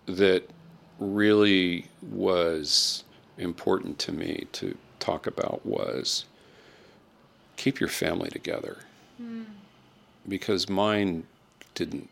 that 0.08 0.50
really 1.04 1.88
was 2.02 3.04
important 3.38 4.00
to 4.00 4.12
me 4.12 4.48
to 4.54 4.78
talk 5.00 5.28
about 5.28 5.66
was 5.66 6.26
keep 7.58 7.80
your 7.80 7.90
family 7.90 8.30
together. 8.30 8.80
Hmm. 9.18 9.44
Because 10.28 10.70
mine 10.70 11.26
didn't. 11.76 12.10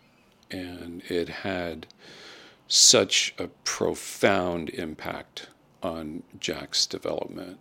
And 0.50 1.01
it 1.10 1.29
had 1.29 1.88
such 2.67 3.33
a 3.38 3.48
profound 3.63 4.69
impact 4.71 5.48
on 5.81 6.24
Jack's 6.39 6.86
development. 6.86 7.57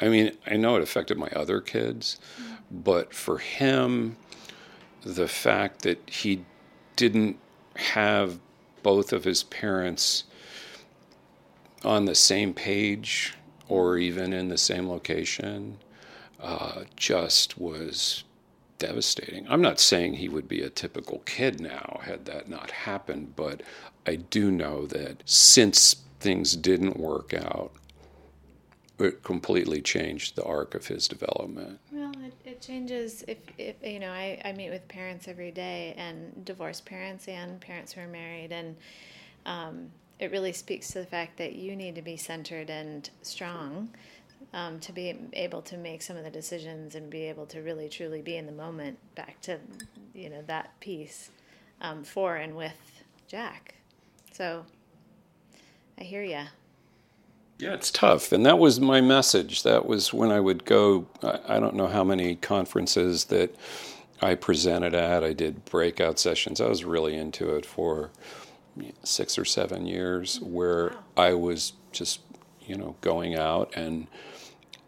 I 0.00 0.08
mean, 0.08 0.32
I 0.46 0.56
know 0.56 0.76
it 0.76 0.82
affected 0.82 1.16
my 1.16 1.28
other 1.28 1.60
kids, 1.60 2.18
hmm. 2.36 2.54
but 2.70 3.14
for 3.14 3.38
him, 3.38 4.16
the 5.02 5.28
fact 5.28 5.82
that 5.82 5.98
he 6.08 6.44
didn't 6.96 7.38
have 7.76 8.38
both 8.82 9.12
of 9.12 9.24
his 9.24 9.42
parents 9.44 10.24
on 11.84 12.04
the 12.04 12.14
same 12.14 12.54
page 12.54 13.34
or 13.68 13.98
even 13.98 14.32
in 14.32 14.48
the 14.48 14.58
same 14.58 14.88
location 14.88 15.78
uh, 16.40 16.84
just 16.96 17.58
was 17.58 18.24
devastating. 18.78 19.46
I'm 19.48 19.62
not 19.62 19.80
saying 19.80 20.14
he 20.14 20.28
would 20.28 20.48
be 20.48 20.62
a 20.62 20.70
typical 20.70 21.20
kid 21.20 21.60
now 21.60 22.00
had 22.02 22.26
that 22.26 22.48
not 22.48 22.70
happened, 22.70 23.34
but 23.36 23.62
I 24.06 24.16
do 24.16 24.50
know 24.50 24.86
that 24.86 25.22
since 25.24 25.96
things 26.20 26.56
didn't 26.56 26.98
work 26.98 27.32
out, 27.32 27.72
it 28.98 29.22
completely 29.22 29.80
changed 29.80 30.36
the 30.36 30.44
arc 30.44 30.74
of 30.74 30.86
his 30.86 31.08
development. 31.08 31.80
Well, 31.90 32.12
it, 32.24 32.34
it 32.44 32.60
changes 32.60 33.24
if, 33.26 33.38
if 33.58 33.76
you 33.82 33.98
know, 33.98 34.10
I, 34.10 34.40
I 34.44 34.52
meet 34.52 34.70
with 34.70 34.86
parents 34.86 35.26
every 35.26 35.50
day 35.50 35.94
and 35.96 36.44
divorced 36.44 36.84
parents 36.84 37.26
and 37.26 37.60
parents 37.60 37.92
who 37.92 38.02
are 38.02 38.08
married 38.08 38.52
and 38.52 38.76
um, 39.46 39.90
it 40.18 40.30
really 40.30 40.52
speaks 40.52 40.88
to 40.88 40.98
the 40.98 41.06
fact 41.06 41.36
that 41.38 41.54
you 41.54 41.74
need 41.74 41.94
to 41.96 42.02
be 42.02 42.16
centered 42.16 42.70
and 42.70 43.10
strong 43.22 43.88
um, 44.52 44.78
to 44.80 44.92
be 44.92 45.16
able 45.32 45.62
to 45.62 45.76
make 45.76 46.02
some 46.02 46.16
of 46.16 46.24
the 46.24 46.30
decisions 46.30 46.94
and 46.94 47.10
be 47.10 47.22
able 47.22 47.46
to 47.46 47.60
really 47.60 47.88
truly 47.88 48.22
be 48.22 48.36
in 48.36 48.46
the 48.46 48.52
moment 48.52 48.98
back 49.14 49.40
to 49.42 49.58
you 50.14 50.30
know 50.30 50.42
that 50.46 50.78
piece 50.80 51.30
um, 51.80 52.04
for 52.04 52.36
and 52.36 52.54
with 52.54 53.02
Jack. 53.26 53.74
So 54.32 54.64
I 55.98 56.04
hear 56.04 56.22
you 56.22 56.44
Yeah, 57.58 57.74
it's 57.74 57.90
tough. 57.90 58.32
And 58.32 58.44
that 58.46 58.58
was 58.58 58.80
my 58.80 59.00
message. 59.00 59.62
That 59.62 59.86
was 59.86 60.12
when 60.12 60.30
I 60.30 60.40
would 60.40 60.64
go, 60.64 61.06
I, 61.22 61.56
I 61.56 61.60
don't 61.60 61.74
know 61.74 61.86
how 61.86 62.04
many 62.04 62.36
conferences 62.36 63.26
that 63.26 63.54
I 64.20 64.34
presented 64.34 64.94
at. 64.94 65.24
I 65.24 65.32
did 65.32 65.64
breakout 65.64 66.18
sessions. 66.18 66.60
I 66.60 66.68
was 66.68 66.84
really 66.84 67.14
into 67.16 67.54
it 67.56 67.66
for 67.66 68.10
six 69.02 69.38
or 69.38 69.44
seven 69.44 69.86
years 69.86 70.38
mm. 70.38 70.48
where 70.48 70.96
I 71.16 71.34
was 71.34 71.74
just, 71.92 72.20
you 72.66 72.76
know, 72.76 72.96
going 73.00 73.36
out 73.36 73.72
and 73.76 74.06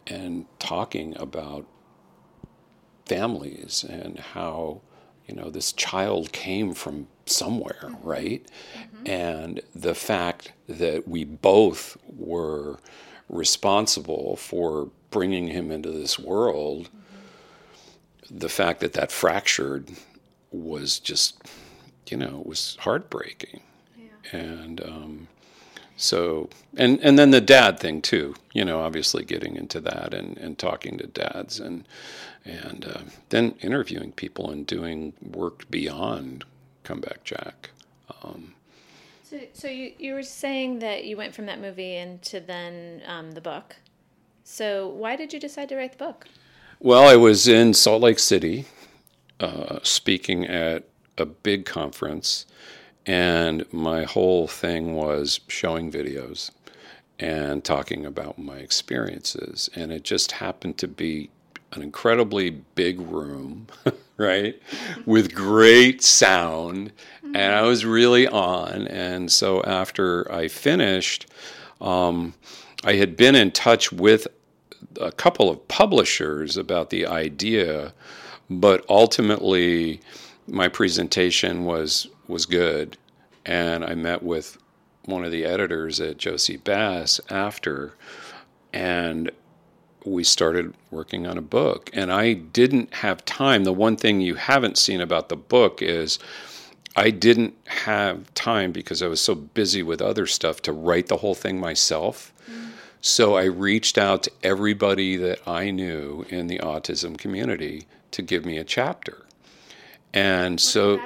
and 0.06 0.46
talking 0.58 1.16
about 1.18 1.66
families 3.06 3.84
and 3.88 4.18
how 4.18 4.80
you 5.26 5.34
know 5.34 5.50
this 5.50 5.72
child 5.72 6.32
came 6.32 6.74
from 6.74 7.08
somewhere 7.26 7.80
mm-hmm. 7.82 8.08
right? 8.08 8.46
Mm-hmm. 8.74 9.06
And 9.06 9.60
the 9.74 9.94
fact 9.94 10.52
that 10.68 11.08
we 11.08 11.24
both 11.24 11.96
were 12.08 12.78
responsible 13.28 14.36
for 14.36 14.90
bringing 15.10 15.48
him 15.48 15.70
into 15.70 15.90
this 15.90 16.18
world 16.18 16.88
mm-hmm. 16.88 18.38
the 18.38 18.48
fact 18.48 18.80
that 18.80 18.92
that 18.92 19.10
fractured 19.10 19.90
was 20.50 20.98
just, 20.98 21.42
you 22.08 22.16
know, 22.16 22.40
it 22.40 22.46
was 22.46 22.76
heartbreaking. 22.80 23.60
And 24.32 24.80
um, 24.82 25.28
so, 25.96 26.50
and, 26.76 27.00
and 27.00 27.18
then 27.18 27.30
the 27.30 27.40
dad 27.40 27.78
thing 27.80 28.02
too, 28.02 28.34
you 28.52 28.64
know, 28.64 28.80
obviously 28.80 29.24
getting 29.24 29.56
into 29.56 29.80
that 29.80 30.12
and, 30.12 30.36
and 30.36 30.58
talking 30.58 30.98
to 30.98 31.06
dads 31.06 31.58
and, 31.60 31.86
and 32.44 32.84
uh, 32.84 33.00
then 33.30 33.54
interviewing 33.60 34.12
people 34.12 34.50
and 34.50 34.66
doing 34.66 35.12
work 35.22 35.70
beyond 35.70 36.44
Comeback 36.84 37.24
Jack. 37.24 37.70
Um, 38.22 38.54
so, 39.22 39.40
so 39.52 39.68
you, 39.68 39.92
you 39.98 40.14
were 40.14 40.22
saying 40.22 40.78
that 40.80 41.04
you 41.04 41.16
went 41.16 41.34
from 41.34 41.46
that 41.46 41.60
movie 41.60 41.96
into 41.96 42.40
then 42.40 43.02
um, 43.06 43.32
the 43.32 43.40
book. 43.40 43.76
So 44.44 44.88
why 44.88 45.16
did 45.16 45.32
you 45.32 45.40
decide 45.40 45.68
to 45.70 45.76
write 45.76 45.92
the 45.92 46.04
book? 46.04 46.28
Well, 46.78 47.08
I 47.08 47.16
was 47.16 47.48
in 47.48 47.74
Salt 47.74 48.02
Lake 48.02 48.18
City 48.18 48.66
uh, 49.40 49.78
speaking 49.82 50.46
at 50.46 50.84
a 51.18 51.26
big 51.26 51.64
conference, 51.64 52.46
and 53.06 53.64
my 53.72 54.02
whole 54.04 54.48
thing 54.48 54.94
was 54.94 55.40
showing 55.48 55.90
videos 55.92 56.50
and 57.18 57.64
talking 57.64 58.04
about 58.04 58.38
my 58.38 58.56
experiences. 58.56 59.70
And 59.74 59.92
it 59.92 60.02
just 60.02 60.32
happened 60.32 60.76
to 60.78 60.88
be 60.88 61.30
an 61.72 61.82
incredibly 61.82 62.50
big 62.50 63.00
room, 63.00 63.68
right, 64.16 64.60
with 65.04 65.34
great 65.34 66.02
sound. 66.02 66.92
And 67.22 67.54
I 67.54 67.62
was 67.62 67.84
really 67.84 68.26
on. 68.26 68.86
And 68.88 69.30
so 69.30 69.62
after 69.62 70.30
I 70.32 70.48
finished, 70.48 71.26
um, 71.80 72.34
I 72.84 72.94
had 72.94 73.16
been 73.16 73.34
in 73.34 73.52
touch 73.52 73.92
with 73.92 74.26
a 75.00 75.12
couple 75.12 75.48
of 75.48 75.66
publishers 75.68 76.56
about 76.56 76.90
the 76.90 77.06
idea, 77.06 77.92
but 78.50 78.84
ultimately 78.88 80.00
my 80.46 80.68
presentation 80.68 81.64
was 81.64 82.08
was 82.28 82.46
good, 82.46 82.96
and 83.44 83.84
I 83.84 83.94
met 83.94 84.22
with 84.22 84.58
one 85.04 85.24
of 85.24 85.30
the 85.30 85.44
editors 85.44 86.00
at 86.00 86.18
Jossey-Bass 86.18 87.20
after, 87.30 87.94
and 88.72 89.30
we 90.04 90.22
started 90.24 90.74
working 90.90 91.26
on 91.26 91.36
a 91.36 91.42
book. 91.42 91.90
And 91.92 92.12
I 92.12 92.32
didn't 92.32 92.94
have 92.94 93.24
time. 93.24 93.64
The 93.64 93.72
one 93.72 93.96
thing 93.96 94.20
you 94.20 94.36
haven't 94.36 94.78
seen 94.78 95.00
about 95.00 95.28
the 95.28 95.36
book 95.36 95.82
is 95.82 96.18
I 96.94 97.10
didn't 97.10 97.54
have 97.66 98.32
time 98.34 98.72
because 98.72 99.02
I 99.02 99.08
was 99.08 99.20
so 99.20 99.34
busy 99.34 99.82
with 99.82 100.00
other 100.00 100.26
stuff 100.26 100.62
to 100.62 100.72
write 100.72 101.08
the 101.08 101.18
whole 101.18 101.34
thing 101.34 101.60
myself. 101.60 102.32
Mm. 102.50 102.70
So 103.00 103.36
I 103.36 103.44
reached 103.44 103.98
out 103.98 104.22
to 104.24 104.32
everybody 104.42 105.16
that 105.16 105.46
I 105.46 105.70
knew 105.70 106.24
in 106.28 106.46
the 106.46 106.58
autism 106.58 107.18
community 107.18 107.86
to 108.12 108.22
give 108.22 108.46
me 108.46 108.58
a 108.58 108.64
chapter. 108.64 109.26
And 110.14 110.60
so 110.60 110.98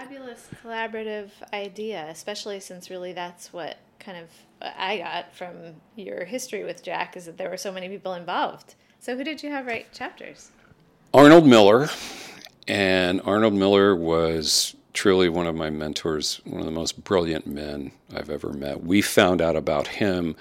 collaborative 0.71 1.31
idea, 1.53 2.07
especially 2.09 2.61
since 2.61 2.91
really 2.91 3.13
that's 3.13 3.53
what 3.53 3.77
kind 3.99 4.19
of 4.19 4.29
I 4.61 4.99
got 4.99 5.35
from 5.35 5.55
your 5.97 6.25
history 6.25 6.65
with 6.65 6.83
Jack 6.83 7.17
is 7.17 7.27
that 7.27 7.37
there 7.37 7.51
were 7.51 7.57
so 7.57 7.73
many 7.73 7.89
people 7.89 8.15
involved. 8.15 8.75
So 9.01 9.17
who 9.17 9.25
did 9.25 9.43
you 9.43 9.51
have 9.51 9.67
write 9.67 9.93
chapters? 9.93 10.51
Arnold 11.13 11.47
Miller, 11.47 11.89
and 12.69 13.21
Arnold 13.25 13.55
Miller 13.55 13.97
was 13.97 14.77
truly 14.93 15.29
one 15.29 15.47
of 15.47 15.55
my 15.55 15.71
mentors, 15.71 16.41
one 16.45 16.61
of 16.61 16.67
the 16.67 16.73
most 16.73 17.03
brilliant 17.03 17.47
men 17.47 17.91
I've 18.15 18.31
ever 18.31 18.53
met. 18.53 18.85
We 18.85 19.03
found 19.03 19.41
out 19.41 19.57
about 19.57 19.87
him 19.89 20.37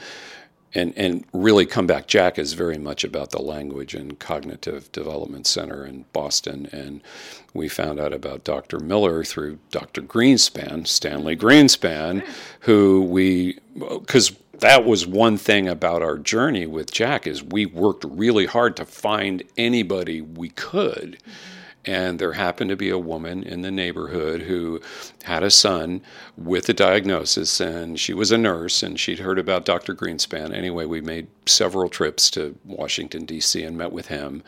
and 0.74 0.94
and 0.98 1.26
really 1.34 1.66
comeback 1.66 2.08
jack 2.08 2.38
is 2.38 2.54
very 2.54 2.78
much 2.78 3.04
about 3.04 3.32
the 3.32 3.42
language 3.42 3.94
and 3.94 4.20
cognitive 4.20 4.92
development 4.92 5.48
center 5.48 5.86
in 5.86 6.06
boston. 6.14 6.68
And 6.72 7.02
we 7.54 7.68
found 7.68 8.00
out 8.00 8.14
about 8.14 8.44
dr 8.44 8.78
miller 8.80 9.24
through 9.24 9.60
dr 9.72 10.02
greenspan 10.04 10.88
stanley 10.88 11.36
greenspan 11.36 12.26
who 12.62 13.02
we 13.04 13.60
because 13.78 14.32
that 14.60 14.84
was 14.84 15.08
one 15.08 15.38
thing 15.38 15.67
about 15.67 16.02
our 16.02 16.17
journey 16.17 16.65
with 16.65 16.91
jack 16.91 17.26
is 17.26 17.43
we 17.43 17.65
worked 17.65 18.04
really 18.04 18.46
hard 18.46 18.76
to 18.78 18.86
find 18.86 19.43
anybody 19.58 20.22
we 20.22 20.50
could. 20.50 21.17
mm-hmm 21.20 21.59
and 21.86 22.20
there 22.20 22.34
happened 22.34 22.70
to 22.70 22.76
be 22.76 22.89
a 22.89 22.98
woman 22.98 23.44
in 23.44 23.62
the 23.62 23.72
neighborhood 23.72 24.44
who 24.44 24.82
had 25.24 25.44
a 25.44 25.52
son 25.52 26.02
with 26.38 26.68
a 26.70 26.74
diagnosis, 26.74 27.60
and 27.60 28.00
she 28.00 28.13
was 28.13 28.32
a 28.32 28.38
nurse, 28.38 28.84
and 28.84 29.00
she'd 29.00 29.20
heard 29.20 29.39
about 29.39 29.65
Dr. 29.65 29.96
Greenspan. 29.96 30.54
Anyway, 30.54 30.86
we 30.86 31.02
made 31.02 31.28
several 31.46 31.89
trips 31.89 32.30
to 32.32 32.58
Washington, 32.65 33.26
D.C., 33.26 33.63
and 33.63 33.78
met 33.78 33.92
with 33.92 34.08
him. 34.08 34.44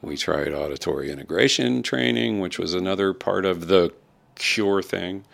We 0.00 0.16
tried 0.16 0.54
auditory 0.54 1.10
integration 1.10 1.82
training, 1.82 2.40
which 2.40 2.58
was 2.58 2.74
another 2.74 3.12
part 3.12 3.44
of 3.44 3.66
the 3.66 3.92
cure 4.36 4.82
thing. 4.82 5.24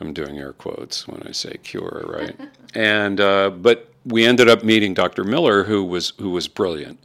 I'm 0.00 0.12
doing 0.12 0.38
air 0.38 0.52
quotes 0.52 1.06
when 1.06 1.22
I 1.22 1.30
say 1.30 1.56
cure, 1.62 2.04
right? 2.06 2.36
and 2.74 3.20
uh, 3.20 3.50
but 3.50 3.92
we 4.04 4.26
ended 4.26 4.48
up 4.48 4.64
meeting 4.64 4.92
Dr. 4.92 5.22
Miller, 5.22 5.64
who 5.64 5.84
was 5.84 6.12
who 6.18 6.30
was 6.30 6.48
brilliant, 6.48 6.98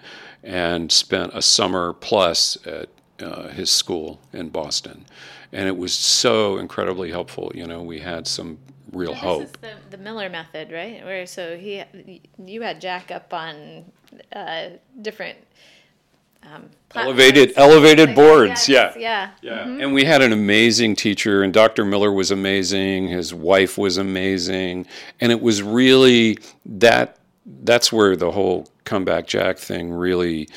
and 0.44 0.92
spent 0.92 1.32
a 1.36 1.42
summer 1.44 1.94
plus 1.94 2.58
at 2.66 2.90
uh, 3.22 3.50
his 3.50 3.70
school 3.70 4.20
in 4.34 4.50
Boston, 4.50 5.06
and 5.52 5.68
it 5.68 5.78
was 5.78 5.94
so 5.94 6.58
incredibly 6.58 7.12
helpful. 7.12 7.52
You 7.54 7.66
know, 7.66 7.82
we 7.82 8.00
had 8.00 8.28
some 8.28 8.60
real 8.92 9.12
this 9.12 9.22
hope. 9.22 9.44
Is 9.44 9.52
the, 9.62 9.74
the 9.92 9.98
Miller 9.98 10.30
method, 10.30 10.72
right? 10.72 11.04
Where 11.04 11.26
so 11.26 11.58
he, 11.58 11.84
you 12.44 12.62
had 12.62 12.82
Jack 12.82 13.12
up 13.12 13.34
on 13.34 13.86
uh, 14.34 14.70
different. 15.02 15.38
Um, 16.42 16.70
elevated 16.96 17.52
elevated 17.58 18.16
boards 18.16 18.70
yes, 18.70 18.96
yeah 18.96 19.02
yeah 19.02 19.32
yeah 19.42 19.64
mm-hmm. 19.66 19.82
and 19.82 19.94
we 19.94 20.06
had 20.06 20.22
an 20.22 20.32
amazing 20.32 20.96
teacher 20.96 21.44
and 21.44 21.54
dr 21.54 21.84
miller 21.84 22.14
was 22.14 22.32
amazing 22.32 23.10
his 23.10 23.34
wife 23.34 23.78
was 23.78 23.98
amazing 23.98 24.88
and 25.20 25.34
it 25.34 25.42
was 25.42 25.62
really 25.62 26.40
that 26.66 27.18
that's 27.64 27.92
where 27.92 28.16
the 28.16 28.32
whole 28.32 28.70
comeback 28.86 29.28
jack 29.28 29.58
thing 29.58 29.92
really 29.92 30.48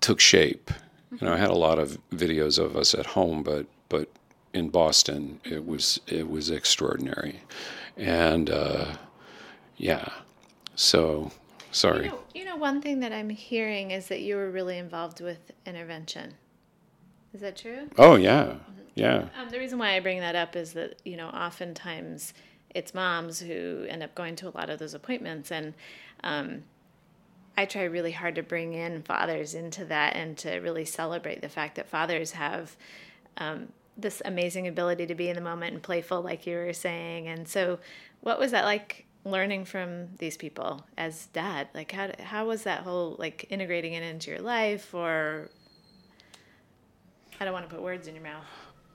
took 0.00 0.20
shape 0.20 0.70
you 1.12 1.26
know, 1.26 1.32
I 1.32 1.36
had 1.36 1.50
a 1.50 1.54
lot 1.54 1.78
of 1.78 1.98
videos 2.10 2.58
of 2.58 2.76
us 2.76 2.94
at 2.94 3.06
home, 3.06 3.42
but 3.42 3.66
but 3.88 4.08
in 4.52 4.68
Boston, 4.70 5.40
it 5.44 5.66
was 5.66 6.00
it 6.06 6.28
was 6.28 6.50
extraordinary, 6.50 7.42
and 7.96 8.50
uh, 8.50 8.96
yeah. 9.76 10.08
So 10.74 11.30
sorry. 11.70 12.06
You 12.06 12.10
know, 12.10 12.18
you 12.34 12.44
know, 12.44 12.56
one 12.56 12.82
thing 12.82 13.00
that 13.00 13.12
I'm 13.12 13.30
hearing 13.30 13.92
is 13.92 14.08
that 14.08 14.20
you 14.20 14.36
were 14.36 14.50
really 14.50 14.78
involved 14.78 15.20
with 15.20 15.52
intervention. 15.64 16.34
Is 17.32 17.40
that 17.40 17.56
true? 17.56 17.88
Oh 17.98 18.16
yeah, 18.16 18.54
yeah. 18.94 19.28
Um, 19.40 19.48
the 19.50 19.58
reason 19.58 19.78
why 19.78 19.94
I 19.94 20.00
bring 20.00 20.20
that 20.20 20.34
up 20.34 20.56
is 20.56 20.72
that 20.72 21.00
you 21.04 21.16
know 21.16 21.28
oftentimes 21.28 22.34
it's 22.74 22.94
moms 22.94 23.40
who 23.40 23.86
end 23.88 24.02
up 24.02 24.14
going 24.14 24.36
to 24.36 24.48
a 24.48 24.54
lot 24.56 24.70
of 24.70 24.78
those 24.78 24.94
appointments 24.94 25.50
and. 25.50 25.74
Um, 26.24 26.64
I 27.56 27.64
try 27.64 27.84
really 27.84 28.12
hard 28.12 28.34
to 28.34 28.42
bring 28.42 28.74
in 28.74 29.02
fathers 29.02 29.54
into 29.54 29.84
that 29.86 30.14
and 30.14 30.36
to 30.38 30.58
really 30.58 30.84
celebrate 30.84 31.40
the 31.40 31.48
fact 31.48 31.76
that 31.76 31.88
fathers 31.88 32.32
have 32.32 32.76
um, 33.38 33.72
this 33.96 34.20
amazing 34.24 34.66
ability 34.66 35.06
to 35.06 35.14
be 35.14 35.28
in 35.28 35.36
the 35.36 35.42
moment 35.42 35.72
and 35.72 35.82
playful, 35.82 36.20
like 36.20 36.46
you 36.46 36.56
were 36.56 36.72
saying. 36.74 37.28
And 37.28 37.48
so, 37.48 37.78
what 38.20 38.38
was 38.38 38.50
that 38.50 38.64
like 38.64 39.06
learning 39.24 39.64
from 39.64 40.08
these 40.18 40.36
people 40.36 40.84
as 40.98 41.26
dad? 41.26 41.68
Like, 41.74 41.92
how 41.92 42.10
how 42.22 42.46
was 42.46 42.64
that 42.64 42.80
whole 42.80 43.16
like 43.18 43.46
integrating 43.48 43.94
it 43.94 44.02
into 44.02 44.30
your 44.30 44.40
life? 44.40 44.92
Or 44.92 45.48
I 47.40 47.44
don't 47.44 47.54
want 47.54 47.68
to 47.68 47.74
put 47.74 47.82
words 47.82 48.06
in 48.06 48.14
your 48.14 48.24
mouth. 48.24 48.44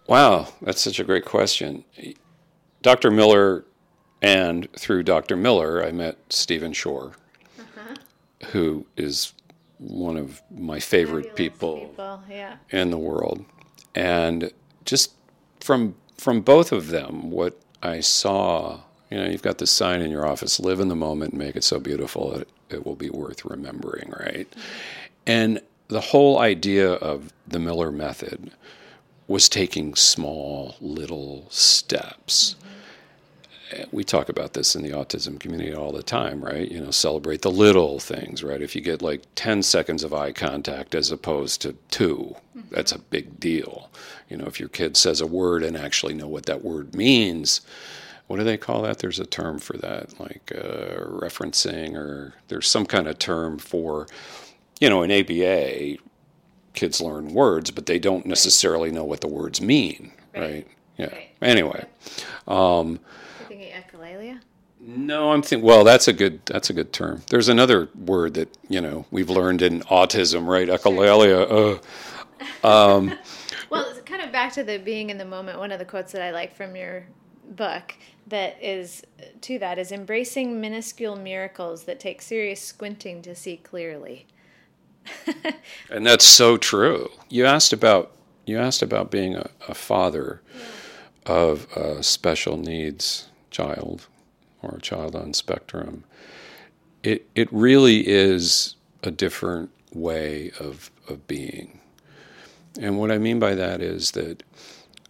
Wow, 0.08 0.48
that's 0.62 0.82
such 0.82 1.00
a 1.00 1.04
great 1.04 1.26
question. 1.26 1.84
Dr. 2.82 3.12
Miller, 3.12 3.66
and 4.22 4.68
through 4.78 5.04
Dr. 5.04 5.36
Miller, 5.36 5.84
I 5.86 5.92
met 5.92 6.18
Stephen 6.30 6.74
Shore 6.74 7.14
who 8.48 8.86
is 8.98 9.34
one 9.78 10.18
of 10.18 10.42
my 10.52 10.80
favorite 10.80 11.36
people, 11.36 11.88
people 11.88 12.24
yeah. 12.30 12.58
in 12.70 12.92
the 12.92 12.98
world. 12.98 13.44
And 13.96 14.52
just 14.86 15.14
from 15.60 15.96
from 16.18 16.42
both 16.42 16.72
of 16.72 16.90
them, 16.90 17.32
what 17.32 17.60
I 17.82 18.00
saw, 18.00 18.82
you 19.10 19.18
know, 19.18 19.26
you've 19.26 19.42
got 19.42 19.58
the 19.58 19.68
sign 19.68 20.02
in 20.02 20.12
your 20.12 20.26
office: 20.26 20.60
"Live 20.60 20.80
in 20.80 20.88
the 20.88 20.96
moment, 20.96 21.34
make 21.34 21.56
it 21.56 21.64
so 21.64 21.80
beautiful 21.80 22.32
that 22.32 22.48
it 22.70 22.86
will 22.86 22.96
be 22.96 23.10
worth 23.10 23.44
remembering." 23.44 24.12
Right, 24.12 24.50
mm-hmm. 24.50 24.60
and 25.26 25.62
the 25.88 26.02
whole 26.02 26.40
idea 26.40 26.94
of 26.94 27.34
the 27.48 27.60
Miller 27.60 27.92
method 27.92 28.52
was 29.28 29.50
taking 29.50 29.96
small 29.96 30.76
little 30.80 31.48
steps. 31.50 32.56
Mm-hmm 32.60 32.68
we 33.92 34.04
talk 34.04 34.30
about 34.30 34.54
this 34.54 34.76
in 34.76 34.84
the 34.84 34.92
autism 34.92 35.40
community 35.40 35.74
all 35.74 35.92
the 35.92 36.04
time, 36.04 36.44
right? 36.44 36.70
You 36.70 36.82
know, 36.82 36.92
celebrate 36.92 37.42
the 37.42 37.52
little 37.52 38.00
things, 38.00 38.44
right? 38.44 38.62
If 38.62 38.76
you 38.76 38.82
get 38.82 39.02
like 39.02 39.24
10 39.36 39.64
seconds 39.64 40.04
of 40.04 40.14
eye 40.14 40.32
contact 40.32 40.96
as 40.96 41.12
opposed 41.12 41.62
to 41.62 41.76
2 41.92 42.36
mm-hmm. 42.58 42.62
that's 42.70 42.92
a 42.92 43.00
big 43.00 43.40
deal. 43.40 43.90
You 44.30 44.38
know, 44.38 44.46
if 44.46 44.60
your 44.60 44.70
kid 44.70 44.98
says 44.98 45.22
a 45.22 45.28
word 45.28 45.64
and 45.64 45.78
actually 45.78 46.14
know 46.14 46.28
what 46.28 46.46
that 46.46 46.64
word 46.64 46.96
means, 46.96 47.62
what 48.28 48.38
do 48.38 48.44
they 48.44 48.58
call 48.58 48.82
that? 48.84 49.00
There's 49.00 49.20
a 49.20 49.26
term 49.26 49.60
for 49.60 49.78
that, 49.78 50.20
like 50.20 50.54
uh, 50.56 51.04
referencing, 51.06 51.96
or 51.96 52.34
there's 52.48 52.70
some 52.70 52.86
kind 52.86 53.08
of 53.08 53.20
term 53.20 53.58
for, 53.60 54.08
you 54.80 54.90
know, 54.90 55.04
in 55.04 55.12
ABA, 55.12 56.02
kids 56.74 57.02
learn 57.02 57.34
words, 57.34 57.72
but 57.72 57.88
they 57.88 58.00
don't 58.00 58.26
necessarily 58.26 58.92
know 58.92 59.04
what 59.04 59.22
the 59.22 59.28
words 59.28 59.60
mean, 59.60 60.14
right? 60.34 60.42
Right. 60.42 60.68
Yeah. 60.98 61.06
Right. 61.08 61.30
Anyway, 61.42 61.86
um, 62.48 63.00
Echolalia? 64.12 64.40
no, 64.80 65.32
I'm 65.32 65.42
thinking. 65.42 65.66
Well, 65.66 65.84
that's 65.84 66.08
a 66.08 66.14
good 66.14 66.46
that's 66.46 66.70
a 66.70 66.74
good 66.74 66.92
term. 66.92 67.24
There's 67.30 67.50
another 67.50 67.90
word 67.96 68.34
that 68.34 68.56
you 68.68 68.82
know 68.82 69.06
we've 69.12 69.30
learned 69.30 69.62
in 69.62 69.82
autism, 69.82 70.48
right? 70.48 70.68
Echolalia. 70.68 71.80
Uh, 72.64 73.16
Well, 73.70 73.90
it's 73.90 74.02
kind 74.02 74.22
of 74.22 74.34
back 74.34 74.52
to 74.54 74.64
the 74.64 74.80
being 74.80 75.10
in 75.12 75.18
the 75.18 75.24
moment. 75.26 75.58
One 75.58 75.72
of 75.72 75.80
the 75.80 75.86
quotes 75.86 76.12
that 76.12 76.22
I 76.22 76.32
like 76.32 76.54
from 76.54 76.76
your 76.76 77.06
book 77.52 77.96
that 78.28 78.62
is 78.62 79.04
to 79.42 79.60
that 79.60 79.78
is 79.80 79.94
embracing 79.94 80.60
minuscule 80.60 81.16
miracles 81.16 81.84
that 81.84 81.98
take 82.00 82.22
serious 82.22 82.60
squinting 82.62 83.22
to 83.22 83.34
see 83.36 83.58
clearly. 83.58 84.26
And 85.90 86.06
that's 86.06 86.26
so 86.26 86.58
true. 86.58 87.10
You 87.30 87.46
asked 87.46 87.74
about 87.74 88.12
you 88.46 88.58
asked 88.58 88.82
about 88.82 89.10
being 89.12 89.36
a, 89.36 89.50
a 89.68 89.74
father 89.74 90.42
of 91.26 91.72
a 91.76 92.04
special 92.04 92.58
needs 92.58 93.30
child 93.52 94.08
or 94.62 94.76
a 94.76 94.82
child 94.82 95.16
on 95.16 95.34
spectrum. 95.34 96.04
It 97.04 97.28
it 97.36 97.52
really 97.52 98.08
is 98.08 98.76
a 99.04 99.12
different 99.12 99.72
way 99.94 100.52
of, 100.60 100.92
of 101.10 101.28
being. 101.28 101.80
And 102.80 102.98
what 102.98 103.12
I 103.12 103.18
mean 103.18 103.40
by 103.40 103.56
that 103.56 103.82
is 103.82 104.12
that 104.12 104.44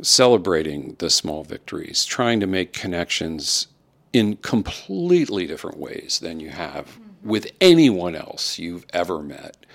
celebrating 0.02 0.96
the 0.98 1.10
small 1.10 1.44
victories, 1.44 2.06
trying 2.06 2.40
to 2.40 2.48
make 2.48 2.74
connections 2.74 3.68
in 4.14 4.38
completely 4.38 5.46
different 5.46 5.78
ways 5.78 6.20
than 6.20 6.40
you 6.40 6.50
have 6.50 7.00
with 7.24 7.52
anyone 7.62 8.16
else 8.16 8.58
you've 8.58 8.86
ever 8.94 9.22
met 9.22 9.66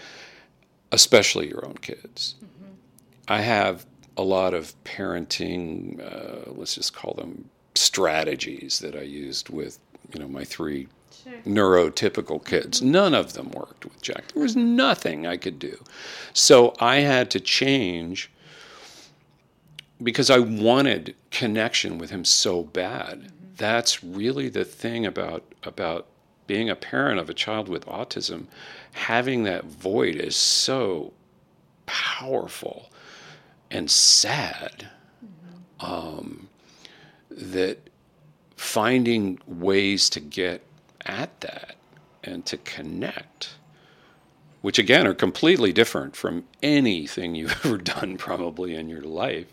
especially 0.92 1.48
your 1.48 1.64
own 1.66 1.74
kids. 1.74 2.36
I 3.28 3.40
have 3.40 3.86
a 4.16 4.22
lot 4.22 4.54
of 4.54 4.74
parenting, 4.84 6.00
uh, 6.00 6.52
let's 6.52 6.74
just 6.74 6.94
call 6.94 7.14
them 7.14 7.50
strategies 7.76 8.80
that 8.80 8.96
I 8.96 9.02
used 9.02 9.48
with, 9.48 9.78
you 10.12 10.20
know, 10.20 10.28
my 10.28 10.44
three 10.44 10.88
Sure. 11.26 11.40
neurotypical 11.44 12.44
kids. 12.44 12.80
Mm-hmm. 12.80 12.92
None 12.92 13.14
of 13.14 13.32
them 13.32 13.50
worked 13.50 13.84
with 13.84 14.00
Jack. 14.00 14.28
There 14.28 14.42
was 14.42 14.54
nothing 14.54 15.26
I 15.26 15.36
could 15.36 15.58
do. 15.58 15.82
So 16.32 16.74
I 16.78 16.96
had 16.96 17.30
to 17.32 17.40
change 17.40 18.30
because 20.02 20.30
I 20.30 20.38
wanted 20.38 21.16
connection 21.30 21.98
with 21.98 22.10
him 22.10 22.24
so 22.24 22.62
bad. 22.62 23.20
Mm-hmm. 23.20 23.46
That's 23.56 24.04
really 24.04 24.48
the 24.48 24.64
thing 24.64 25.06
about 25.06 25.42
about 25.62 26.06
being 26.46 26.70
a 26.70 26.76
parent 26.76 27.18
of 27.18 27.28
a 27.28 27.34
child 27.34 27.68
with 27.68 27.84
autism. 27.86 28.46
Having 28.92 29.44
that 29.44 29.64
void 29.64 30.14
is 30.14 30.36
so 30.36 31.12
powerful 31.86 32.90
and 33.70 33.90
sad 33.90 34.88
mm-hmm. 35.24 35.84
um, 35.84 36.48
that 37.36 37.90
finding 38.56 39.38
ways 39.46 40.10
to 40.10 40.20
get 40.20 40.62
at 41.04 41.40
that 41.42 41.76
and 42.24 42.44
to 42.46 42.56
connect 42.56 43.56
which 44.66 44.80
again 44.80 45.06
are 45.06 45.14
completely 45.14 45.72
different 45.72 46.16
from 46.16 46.42
anything 46.60 47.36
you've 47.36 47.52
ever 47.64 47.78
done 47.78 48.16
probably 48.16 48.74
in 48.74 48.88
your 48.88 49.02
life. 49.02 49.46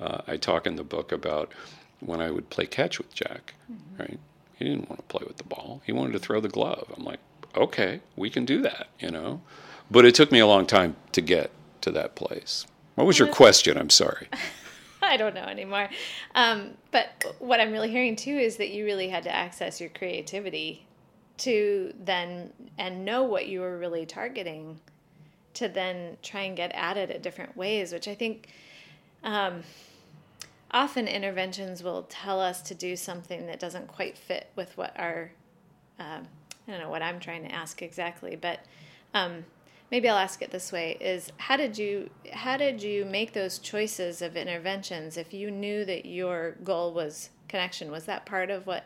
Uh, 0.00 0.22
I 0.26 0.38
talk 0.38 0.66
in 0.66 0.74
the 0.74 0.82
book 0.82 1.12
about 1.12 1.52
when 2.00 2.20
I 2.20 2.32
would 2.32 2.50
play 2.50 2.66
catch 2.66 2.98
with 2.98 3.14
Jack, 3.14 3.54
right? 3.96 4.18
He 4.56 4.64
didn't 4.64 4.88
want 4.88 5.08
to 5.08 5.16
play 5.16 5.24
with 5.24 5.36
the 5.36 5.44
ball. 5.44 5.82
He 5.86 5.92
wanted 5.92 6.14
to 6.14 6.18
throw 6.18 6.40
the 6.40 6.48
glove. 6.48 6.92
I'm 6.96 7.04
like, 7.04 7.20
okay, 7.54 8.00
we 8.16 8.28
can 8.28 8.44
do 8.44 8.60
that, 8.62 8.88
you 8.98 9.12
know? 9.12 9.40
But 9.88 10.04
it 10.04 10.16
took 10.16 10.32
me 10.32 10.40
a 10.40 10.48
long 10.48 10.66
time 10.66 10.96
to 11.12 11.20
get 11.20 11.52
to 11.82 11.92
that 11.92 12.16
place. 12.16 12.66
What 12.96 13.06
was 13.06 13.20
your 13.20 13.28
question? 13.28 13.78
I'm 13.78 13.88
sorry. 13.88 14.26
I 15.10 15.16
don't 15.16 15.34
know 15.34 15.42
anymore. 15.42 15.90
Um, 16.34 16.76
but 16.92 17.08
what 17.40 17.60
I'm 17.60 17.72
really 17.72 17.90
hearing 17.90 18.14
too 18.14 18.38
is 18.38 18.56
that 18.56 18.70
you 18.70 18.84
really 18.84 19.08
had 19.08 19.24
to 19.24 19.34
access 19.34 19.80
your 19.80 19.90
creativity 19.90 20.86
to 21.38 21.92
then 21.98 22.52
and 22.78 23.04
know 23.04 23.24
what 23.24 23.48
you 23.48 23.60
were 23.60 23.76
really 23.76 24.06
targeting 24.06 24.78
to 25.54 25.68
then 25.68 26.16
try 26.22 26.42
and 26.42 26.56
get 26.56 26.70
at 26.74 26.96
it 26.96 27.10
at 27.10 27.22
different 27.22 27.56
ways, 27.56 27.92
which 27.92 28.06
I 28.06 28.14
think 28.14 28.48
um, 29.24 29.64
often 30.70 31.08
interventions 31.08 31.82
will 31.82 32.04
tell 32.08 32.40
us 32.40 32.62
to 32.62 32.74
do 32.74 32.94
something 32.94 33.46
that 33.46 33.58
doesn't 33.58 33.88
quite 33.88 34.16
fit 34.16 34.50
with 34.54 34.76
what 34.76 34.98
our 34.98 35.32
um, 35.98 36.26
I 36.68 36.72
don't 36.72 36.80
know 36.80 36.90
what 36.90 37.02
I'm 37.02 37.18
trying 37.18 37.42
to 37.42 37.52
ask 37.52 37.82
exactly, 37.82 38.36
but 38.36 38.60
um, 39.12 39.44
maybe 39.90 40.08
I'll 40.08 40.16
ask 40.16 40.42
it 40.42 40.50
this 40.50 40.72
way: 40.72 40.96
Is 41.00 41.32
how 41.38 41.56
did 41.56 41.76
you 41.78 42.10
how 42.32 42.56
did 42.56 42.82
you 42.82 43.04
make 43.04 43.32
those 43.32 43.58
choices 43.58 44.22
of 44.22 44.36
interventions 44.36 45.16
if 45.16 45.32
you 45.32 45.50
knew 45.50 45.84
that 45.84 46.06
your 46.06 46.52
goal 46.64 46.92
was 46.92 47.30
connection? 47.48 47.90
Was 47.90 48.06
that 48.06 48.26
part 48.26 48.50
of 48.50 48.66
what 48.66 48.84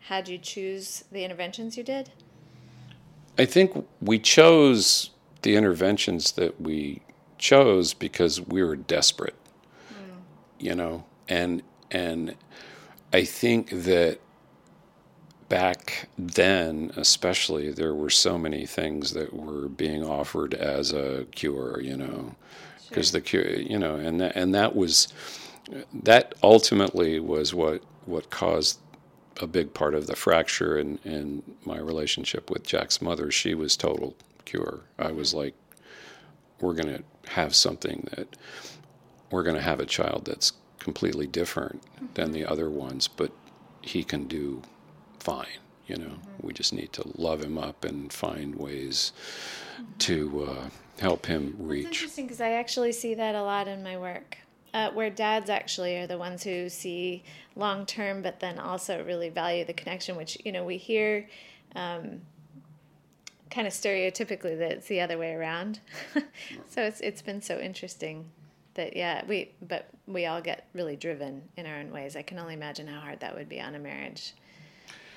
had 0.00 0.28
you 0.28 0.38
choose 0.38 1.04
the 1.10 1.24
interventions 1.24 1.76
you 1.76 1.82
did? 1.82 2.10
I 3.38 3.46
think 3.46 3.86
we 4.00 4.18
chose 4.18 5.10
the 5.42 5.56
interventions 5.56 6.32
that 6.32 6.60
we 6.60 7.02
chose 7.38 7.94
because 7.94 8.40
we 8.40 8.62
were 8.62 8.76
desperate. 8.76 9.36
Hmm. 9.88 10.18
You 10.58 10.74
know, 10.74 11.04
and 11.28 11.62
and 11.90 12.36
I 13.12 13.24
think 13.24 13.70
that 13.70 14.20
back 15.54 16.08
then 16.18 16.90
especially 16.96 17.70
there 17.70 17.94
were 17.94 18.10
so 18.10 18.36
many 18.36 18.66
things 18.66 19.12
that 19.12 19.32
were 19.32 19.68
being 19.68 20.02
offered 20.04 20.52
as 20.52 20.92
a 20.92 21.26
cure, 21.30 21.80
you 21.80 21.96
know. 21.96 22.34
Because 22.88 23.12
the 23.12 23.20
cure, 23.20 23.48
you 23.48 23.78
know, 23.78 23.94
and 23.94 24.20
that, 24.20 24.34
and 24.34 24.52
that 24.52 24.74
was 24.74 25.12
that 26.02 26.34
ultimately 26.42 27.20
was 27.20 27.54
what 27.54 27.82
what 28.04 28.30
caused 28.30 28.80
a 29.40 29.46
big 29.46 29.72
part 29.72 29.94
of 29.94 30.08
the 30.08 30.16
fracture 30.16 30.76
in, 30.76 30.98
in 31.04 31.44
my 31.64 31.78
relationship 31.78 32.50
with 32.50 32.64
Jack's 32.64 33.00
mother. 33.00 33.30
She 33.30 33.54
was 33.54 33.76
total 33.76 34.16
cure. 34.44 34.80
I 34.98 35.12
was 35.12 35.28
mm-hmm. 35.28 35.38
like, 35.38 35.54
we're 36.60 36.74
going 36.74 36.96
to 36.96 37.30
have 37.30 37.54
something 37.54 38.08
that 38.16 38.36
we're 39.30 39.44
going 39.44 39.56
to 39.56 39.62
have 39.70 39.78
a 39.78 39.86
child 39.86 40.24
that's 40.24 40.52
completely 40.80 41.28
different 41.28 41.80
than 42.14 42.26
mm-hmm. 42.26 42.34
the 42.34 42.44
other 42.44 42.68
ones, 42.68 43.06
but 43.06 43.30
he 43.82 44.02
can 44.02 44.26
do 44.26 44.62
fine. 45.24 45.46
You 45.86 45.96
know, 45.96 46.12
we 46.40 46.52
just 46.52 46.72
need 46.72 46.92
to 46.94 47.10
love 47.16 47.42
him 47.42 47.58
up 47.58 47.84
and 47.84 48.12
find 48.12 48.54
ways 48.54 49.12
to 50.00 50.48
uh, 50.48 50.68
help 51.00 51.26
him 51.26 51.56
reach. 51.58 51.86
It's 51.86 51.96
interesting 51.96 52.26
because 52.26 52.40
I 52.40 52.52
actually 52.52 52.92
see 52.92 53.14
that 53.14 53.34
a 53.34 53.42
lot 53.42 53.68
in 53.68 53.82
my 53.82 53.96
work, 53.96 54.38
uh, 54.72 54.90
where 54.90 55.10
dads 55.10 55.50
actually 55.50 55.96
are 55.98 56.06
the 56.06 56.18
ones 56.18 56.42
who 56.42 56.68
see 56.68 57.22
long 57.56 57.84
term, 57.86 58.22
but 58.22 58.40
then 58.40 58.58
also 58.58 59.02
really 59.04 59.28
value 59.28 59.64
the 59.64 59.72
connection, 59.72 60.16
which 60.16 60.38
you 60.44 60.52
know 60.52 60.64
we 60.64 60.76
hear. 60.76 61.28
Um, 61.74 62.20
kind 63.50 63.66
of 63.68 63.72
stereotypically 63.72 64.58
that 64.58 64.72
it's 64.72 64.88
the 64.88 65.00
other 65.00 65.16
way 65.16 65.32
around 65.32 65.78
so 66.66 66.82
it's 66.82 67.00
it's 67.00 67.22
been 67.22 67.40
so 67.40 67.56
interesting 67.60 68.28
that 68.74 68.96
yeah 68.96 69.22
we 69.28 69.52
but 69.62 69.88
we 70.08 70.26
all 70.26 70.40
get 70.40 70.66
really 70.74 70.96
driven 70.96 71.40
in 71.56 71.64
our 71.64 71.76
own 71.76 71.92
ways 71.92 72.16
i 72.16 72.22
can 72.22 72.36
only 72.40 72.54
imagine 72.54 72.88
how 72.88 72.98
hard 72.98 73.20
that 73.20 73.32
would 73.32 73.48
be 73.48 73.60
on 73.60 73.76
a 73.76 73.78
marriage 73.78 74.32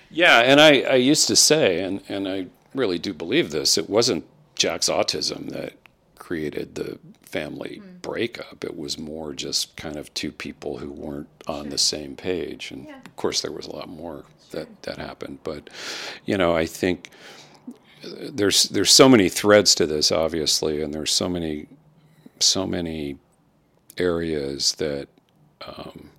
Yeah, 0.10 0.40
and 0.40 0.60
I, 0.62 0.82
I 0.82 0.96
used 0.96 1.28
to 1.28 1.36
say, 1.36 1.82
and, 1.84 2.02
and 2.08 2.28
I 2.28 2.48
really 2.74 3.00
do 3.00 3.14
believe 3.14 3.52
this, 3.52 3.78
it 3.78 3.90
wasn't 3.90 4.26
Jack's 4.56 4.90
autism 4.90 5.50
that 5.52 5.74
created 6.18 6.76
the 6.76 6.98
family 7.22 7.82
breakup. 8.02 8.64
It 8.64 8.78
was 8.78 8.98
more 8.98 9.34
just 9.34 9.76
kind 9.76 9.98
of 9.98 10.14
two 10.14 10.32
people 10.32 10.78
who 10.78 10.92
weren't 10.92 11.28
on 11.46 11.70
the 11.70 11.78
same 11.78 12.16
page. 12.16 12.72
And 12.72 12.86
Yeah. 12.88 12.98
of 13.06 13.16
course, 13.18 13.42
there 13.42 13.52
was 13.52 13.68
a 13.68 13.76
lot 13.76 13.90
more 13.90 14.24
that, 14.52 14.82
that 14.84 14.98
happened. 14.98 15.40
But, 15.44 15.70
you 16.26 16.38
know, 16.38 16.56
I 16.56 16.66
think 16.66 17.10
uh, 18.04 18.30
there's 18.32 18.64
there's 18.70 18.92
so 18.92 19.10
many 19.10 19.28
threads 19.30 19.76
to 19.76 19.86
this, 19.86 20.12
obviously, 20.12 20.82
and 20.82 20.94
there's 20.94 21.12
so 21.12 21.28
many 21.28 21.68
so 22.40 22.66
many 22.68 23.18
areas 23.98 24.74
that 24.74 25.08
um, 25.66 26.12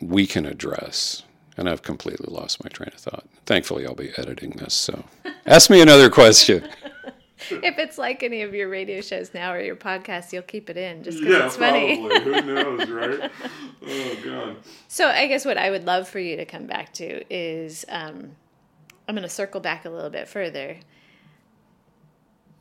we 0.00 0.26
can 0.26 0.46
address. 0.46 1.22
And 1.56 1.68
I've 1.68 1.82
completely 1.82 2.32
lost 2.32 2.64
my 2.64 2.70
train 2.70 2.90
of 2.94 3.00
thought. 3.00 3.26
Thankfully, 3.44 3.86
I'll 3.86 3.94
be 3.94 4.12
editing 4.16 4.50
this. 4.50 4.72
So, 4.74 5.04
ask 5.46 5.68
me 5.68 5.80
another 5.82 6.08
question. 6.08 6.66
if 7.50 7.78
it's 7.78 7.98
like 7.98 8.22
any 8.22 8.42
of 8.42 8.54
your 8.54 8.68
radio 8.68 9.00
shows 9.00 9.34
now 9.34 9.52
or 9.52 9.60
your 9.60 9.76
podcast 9.76 10.32
you'll 10.32 10.42
keep 10.42 10.70
it 10.70 10.76
in 10.76 11.02
just 11.02 11.18
because 11.20 11.46
it's 11.46 11.56
funny 11.56 12.00
Who 12.00 12.08
knows, 12.42 12.88
right? 12.88 13.30
Oh 13.84 14.16
God. 14.24 14.56
So 14.88 15.08
I 15.08 15.26
guess 15.26 15.44
what 15.44 15.58
I 15.58 15.70
would 15.70 15.84
love 15.84 16.08
for 16.08 16.20
you 16.20 16.36
to 16.36 16.44
come 16.44 16.66
back 16.66 16.92
to 16.94 17.24
is 17.34 17.84
um, 17.88 18.36
I'm 19.08 19.14
going 19.14 19.22
to 19.22 19.28
circle 19.28 19.60
back 19.60 19.84
a 19.84 19.90
little 19.90 20.10
bit 20.10 20.28
further. 20.28 20.78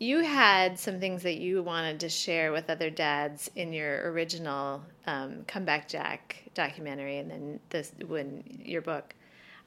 You 0.02 0.22
had 0.22 0.80
some 0.80 1.00
things 1.00 1.22
that 1.22 1.38
you 1.38 1.62
wanted 1.62 2.00
to 2.00 2.10
share 2.10 2.52
with 2.52 2.72
other 2.72 2.90
dads 2.90 3.52
in 3.56 3.72
your 3.72 4.10
original 4.12 4.82
um, 5.06 5.44
Comeback 5.46 5.88
Jack 5.88 6.42
documentary, 6.56 7.20
and 7.20 7.30
then 7.30 7.60
this 7.70 7.92
when 8.08 8.44
your 8.66 8.82
book. 8.82 9.14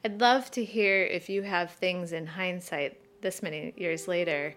I'd 0.05 0.20
love 0.20 0.51
to 0.51 0.64
hear 0.64 1.05
if 1.05 1.29
you 1.29 1.42
have 1.42 1.70
things 1.70 2.12
in 2.12 2.27
hindsight 2.27 2.99
this 3.20 3.44
many 3.44 3.75
years 3.77 4.09
later. 4.09 4.57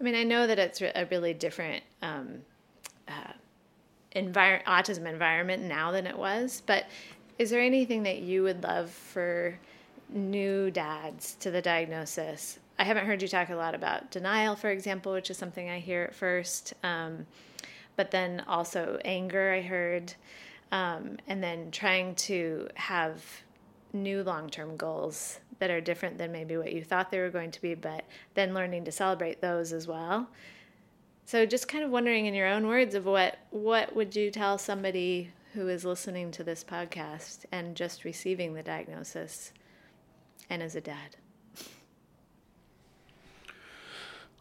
I 0.00 0.02
mean, 0.02 0.16
I 0.16 0.24
know 0.24 0.48
that 0.48 0.58
it's 0.58 0.82
a 0.82 1.06
really 1.08 1.32
different 1.32 1.84
um, 2.02 2.40
uh, 3.06 3.34
envir- 4.16 4.64
autism 4.64 5.06
environment 5.08 5.62
now 5.62 5.92
than 5.92 6.08
it 6.08 6.18
was. 6.18 6.60
But 6.66 6.86
is 7.38 7.50
there 7.50 7.60
anything 7.60 8.02
that 8.02 8.18
you 8.18 8.42
would 8.42 8.64
love 8.64 8.90
for 8.90 9.56
new 10.08 10.72
dads 10.72 11.34
to 11.34 11.52
the 11.52 11.62
diagnosis? 11.62 12.58
I 12.78 12.84
haven't 12.84 13.06
heard 13.06 13.22
you 13.22 13.28
talk 13.28 13.50
a 13.50 13.54
lot 13.54 13.74
about 13.74 14.10
denial, 14.10 14.56
for 14.56 14.70
example, 14.70 15.12
which 15.12 15.30
is 15.30 15.38
something 15.38 15.70
I 15.70 15.78
hear 15.78 16.02
at 16.02 16.14
first. 16.14 16.74
Um, 16.82 17.26
but 17.96 18.10
then 18.10 18.42
also 18.48 18.98
anger, 19.04 19.52
I 19.52 19.62
heard. 19.62 20.14
Um, 20.72 21.18
and 21.28 21.42
then 21.42 21.70
trying 21.70 22.16
to 22.16 22.68
have 22.74 23.22
new 23.92 24.22
long 24.24 24.50
term 24.50 24.76
goals 24.76 25.38
that 25.60 25.70
are 25.70 25.80
different 25.80 26.18
than 26.18 26.32
maybe 26.32 26.56
what 26.56 26.72
you 26.72 26.82
thought 26.82 27.10
they 27.10 27.20
were 27.20 27.30
going 27.30 27.52
to 27.52 27.62
be, 27.62 27.74
but 27.74 28.04
then 28.34 28.54
learning 28.54 28.84
to 28.84 28.92
celebrate 28.92 29.40
those 29.40 29.72
as 29.72 29.86
well. 29.86 30.28
So 31.26 31.46
just 31.46 31.68
kind 31.68 31.84
of 31.84 31.90
wondering 31.90 32.26
in 32.26 32.34
your 32.34 32.48
own 32.48 32.66
words 32.66 32.94
of 32.94 33.06
what 33.06 33.38
what 33.50 33.94
would 33.94 34.14
you 34.14 34.30
tell 34.30 34.58
somebody 34.58 35.30
who 35.54 35.68
is 35.68 35.84
listening 35.84 36.32
to 36.32 36.44
this 36.44 36.64
podcast 36.64 37.44
and 37.52 37.76
just 37.76 38.04
receiving 38.04 38.54
the 38.54 38.62
diagnosis 38.62 39.52
and 40.50 40.62
as 40.62 40.74
a 40.74 40.80
dad? 40.80 41.16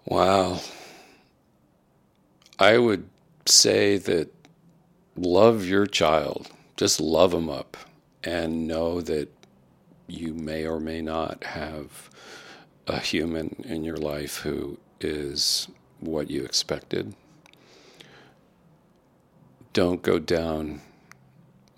Wow. 0.05 0.59
I 2.59 2.77
would 2.77 3.09
say 3.45 3.97
that 3.97 4.33
love 5.15 5.65
your 5.65 5.85
child. 5.85 6.49
Just 6.77 6.99
love 6.99 7.31
them 7.31 7.49
up 7.49 7.77
and 8.23 8.67
know 8.67 9.01
that 9.01 9.29
you 10.07 10.33
may 10.33 10.65
or 10.65 10.79
may 10.79 11.01
not 11.01 11.43
have 11.43 12.09
a 12.87 12.99
human 12.99 13.63
in 13.67 13.83
your 13.83 13.97
life 13.97 14.37
who 14.37 14.77
is 14.99 15.67
what 15.99 16.29
you 16.29 16.43
expected. 16.43 17.15
Don't 19.71 20.01
go 20.01 20.19
down 20.19 20.81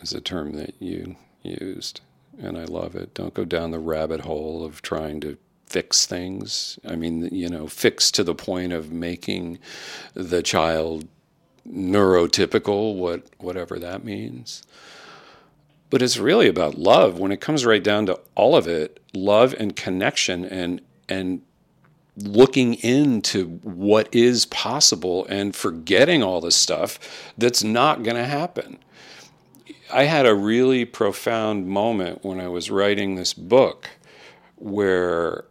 is 0.01 0.13
a 0.13 0.21
term 0.21 0.53
that 0.53 0.73
you 0.79 1.15
used, 1.43 2.01
and 2.37 2.57
I 2.57 2.65
love 2.65 2.95
it. 2.95 3.13
Don't 3.13 3.33
go 3.33 3.45
down 3.45 3.71
the 3.71 3.79
rabbit 3.79 4.21
hole 4.21 4.65
of 4.65 4.81
trying 4.81 5.21
to 5.21 5.37
fix 5.75 6.05
things. 6.05 6.79
I 6.87 6.95
mean, 6.95 7.27
you 7.33 7.49
know, 7.49 7.67
fix 7.67 8.09
to 8.11 8.23
the 8.23 8.33
point 8.33 8.71
of 8.71 8.93
making 8.93 9.59
the 10.13 10.41
child 10.41 11.05
neurotypical, 11.69 12.95
what 12.95 13.25
whatever 13.39 13.77
that 13.79 14.05
means. 14.05 14.63
But 15.89 16.01
it's 16.01 16.17
really 16.17 16.47
about 16.47 16.75
love. 16.75 17.19
When 17.19 17.33
it 17.33 17.41
comes 17.41 17.65
right 17.65 17.83
down 17.83 18.05
to 18.05 18.17
all 18.35 18.55
of 18.55 18.69
it, 18.69 19.01
love 19.13 19.53
and 19.59 19.75
connection 19.75 20.45
and 20.45 20.79
and 21.09 21.41
looking 22.15 22.75
into 22.75 23.59
what 23.61 24.07
is 24.15 24.45
possible 24.45 25.25
and 25.25 25.53
forgetting 25.53 26.23
all 26.23 26.39
the 26.39 26.53
stuff 26.53 27.33
that's 27.37 27.65
not 27.65 28.01
going 28.01 28.15
to 28.15 28.23
happen. 28.23 28.77
I 29.91 30.03
had 30.03 30.25
a 30.25 30.33
really 30.33 30.85
profound 30.85 31.67
moment 31.67 32.23
when 32.23 32.39
I 32.39 32.47
was 32.47 32.71
writing 32.71 33.15
this 33.15 33.33
book 33.33 33.89
where 34.55 35.43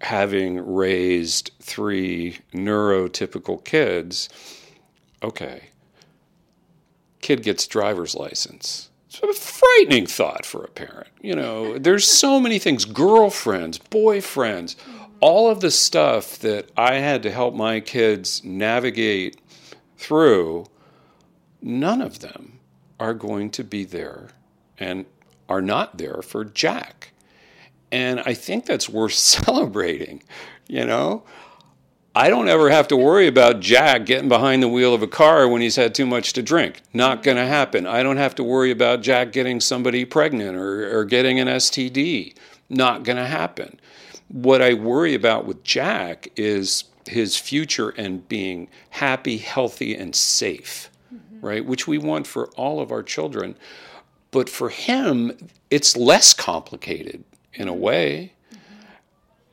having 0.00 0.64
raised 0.64 1.50
three 1.60 2.38
neurotypical 2.52 3.64
kids, 3.64 4.28
okay, 5.22 5.70
kid 7.20 7.42
gets 7.42 7.66
driver's 7.66 8.14
license. 8.14 8.90
It's 9.08 9.20
a 9.20 9.32
frightening 9.32 10.06
thought 10.06 10.44
for 10.44 10.64
a 10.64 10.68
parent. 10.68 11.08
You 11.20 11.34
know, 11.34 11.78
there's 11.78 12.06
so 12.06 12.38
many 12.40 12.58
things 12.58 12.84
girlfriends, 12.84 13.78
boyfriends, 13.78 14.76
all 15.20 15.50
of 15.50 15.60
the 15.60 15.70
stuff 15.70 16.38
that 16.40 16.70
I 16.76 16.94
had 16.94 17.22
to 17.24 17.30
help 17.30 17.54
my 17.54 17.80
kids 17.80 18.44
navigate 18.44 19.36
through, 19.96 20.66
none 21.60 22.00
of 22.00 22.20
them 22.20 22.60
are 23.00 23.14
going 23.14 23.50
to 23.50 23.64
be 23.64 23.84
there 23.84 24.28
and 24.78 25.06
are 25.48 25.62
not 25.62 25.98
there 25.98 26.22
for 26.22 26.44
Jack. 26.44 27.12
And 27.90 28.20
I 28.20 28.34
think 28.34 28.66
that's 28.66 28.88
worth 28.88 29.12
celebrating, 29.14 30.22
you 30.66 30.84
know? 30.84 31.24
I 32.14 32.30
don't 32.30 32.48
ever 32.48 32.68
have 32.68 32.88
to 32.88 32.96
worry 32.96 33.28
about 33.28 33.60
Jack 33.60 34.04
getting 34.06 34.28
behind 34.28 34.60
the 34.60 34.68
wheel 34.68 34.92
of 34.92 35.02
a 35.02 35.06
car 35.06 35.46
when 35.46 35.62
he's 35.62 35.76
had 35.76 35.94
too 35.94 36.06
much 36.06 36.32
to 36.32 36.42
drink. 36.42 36.82
Not 36.92 37.22
going 37.22 37.36
to 37.36 37.46
happen. 37.46 37.86
I 37.86 38.02
don't 38.02 38.16
have 38.16 38.34
to 38.36 38.44
worry 38.44 38.72
about 38.72 39.02
Jack 39.02 39.30
getting 39.30 39.60
somebody 39.60 40.04
pregnant 40.04 40.56
or, 40.56 40.98
or 40.98 41.04
getting 41.04 41.38
an 41.38 41.46
STD. 41.46 42.34
Not 42.68 43.04
going 43.04 43.18
to 43.18 43.26
happen. 43.26 43.78
What 44.26 44.60
I 44.60 44.74
worry 44.74 45.14
about 45.14 45.44
with 45.44 45.62
Jack 45.62 46.28
is 46.34 46.84
his 47.06 47.36
future 47.36 47.90
and 47.90 48.26
being 48.28 48.68
happy, 48.90 49.38
healthy, 49.38 49.94
and 49.94 50.14
safe, 50.14 50.90
mm-hmm. 51.14 51.46
right? 51.46 51.64
Which 51.64 51.86
we 51.86 51.98
want 51.98 52.26
for 52.26 52.48
all 52.56 52.80
of 52.80 52.90
our 52.90 53.02
children. 53.04 53.54
But 54.30 54.50
for 54.50 54.70
him, 54.70 55.36
it's 55.70 55.96
less 55.96 56.34
complicated 56.34 57.22
in 57.54 57.68
a 57.68 57.74
way. 57.74 58.32
Mm-hmm. 58.52 58.84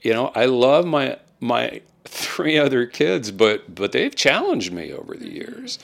You 0.01 0.13
know, 0.13 0.31
I 0.35 0.45
love 0.45 0.85
my 0.85 1.19
my 1.39 1.81
three 2.05 2.57
other 2.65 2.85
kids, 2.85 3.31
but 3.31 3.73
but 3.73 3.91
they've 3.91 4.15
challenged 4.15 4.71
me 4.71 4.91
over 4.93 5.15
the 5.15 5.29
years. 5.29 5.79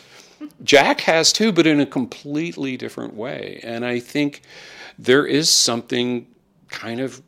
Jack 0.64 1.02
has 1.02 1.32
too, 1.32 1.52
but 1.52 1.68
in 1.68 1.80
a 1.80 1.86
completely 1.86 2.76
different 2.78 3.14
way. 3.14 3.60
And 3.64 3.86
I 3.86 4.00
think 4.00 4.42
there 4.98 5.26
is 5.26 5.50
something 5.50 6.28
kind 6.70 7.00
of 7.00 7.22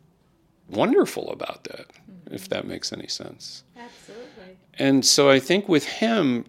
wonderful 0.69 1.31
about 1.31 1.63
that, 1.65 1.89
mm-hmm. 1.89 2.33
if 2.33 2.49
that 2.49 2.65
makes 2.65 2.91
any 2.91 3.07
sense. 3.07 3.63
Absolutely. 3.77 4.57
And 4.75 5.05
so 5.05 5.29
I 5.29 5.39
think 5.39 5.69
with 5.69 5.85
him, 5.85 6.45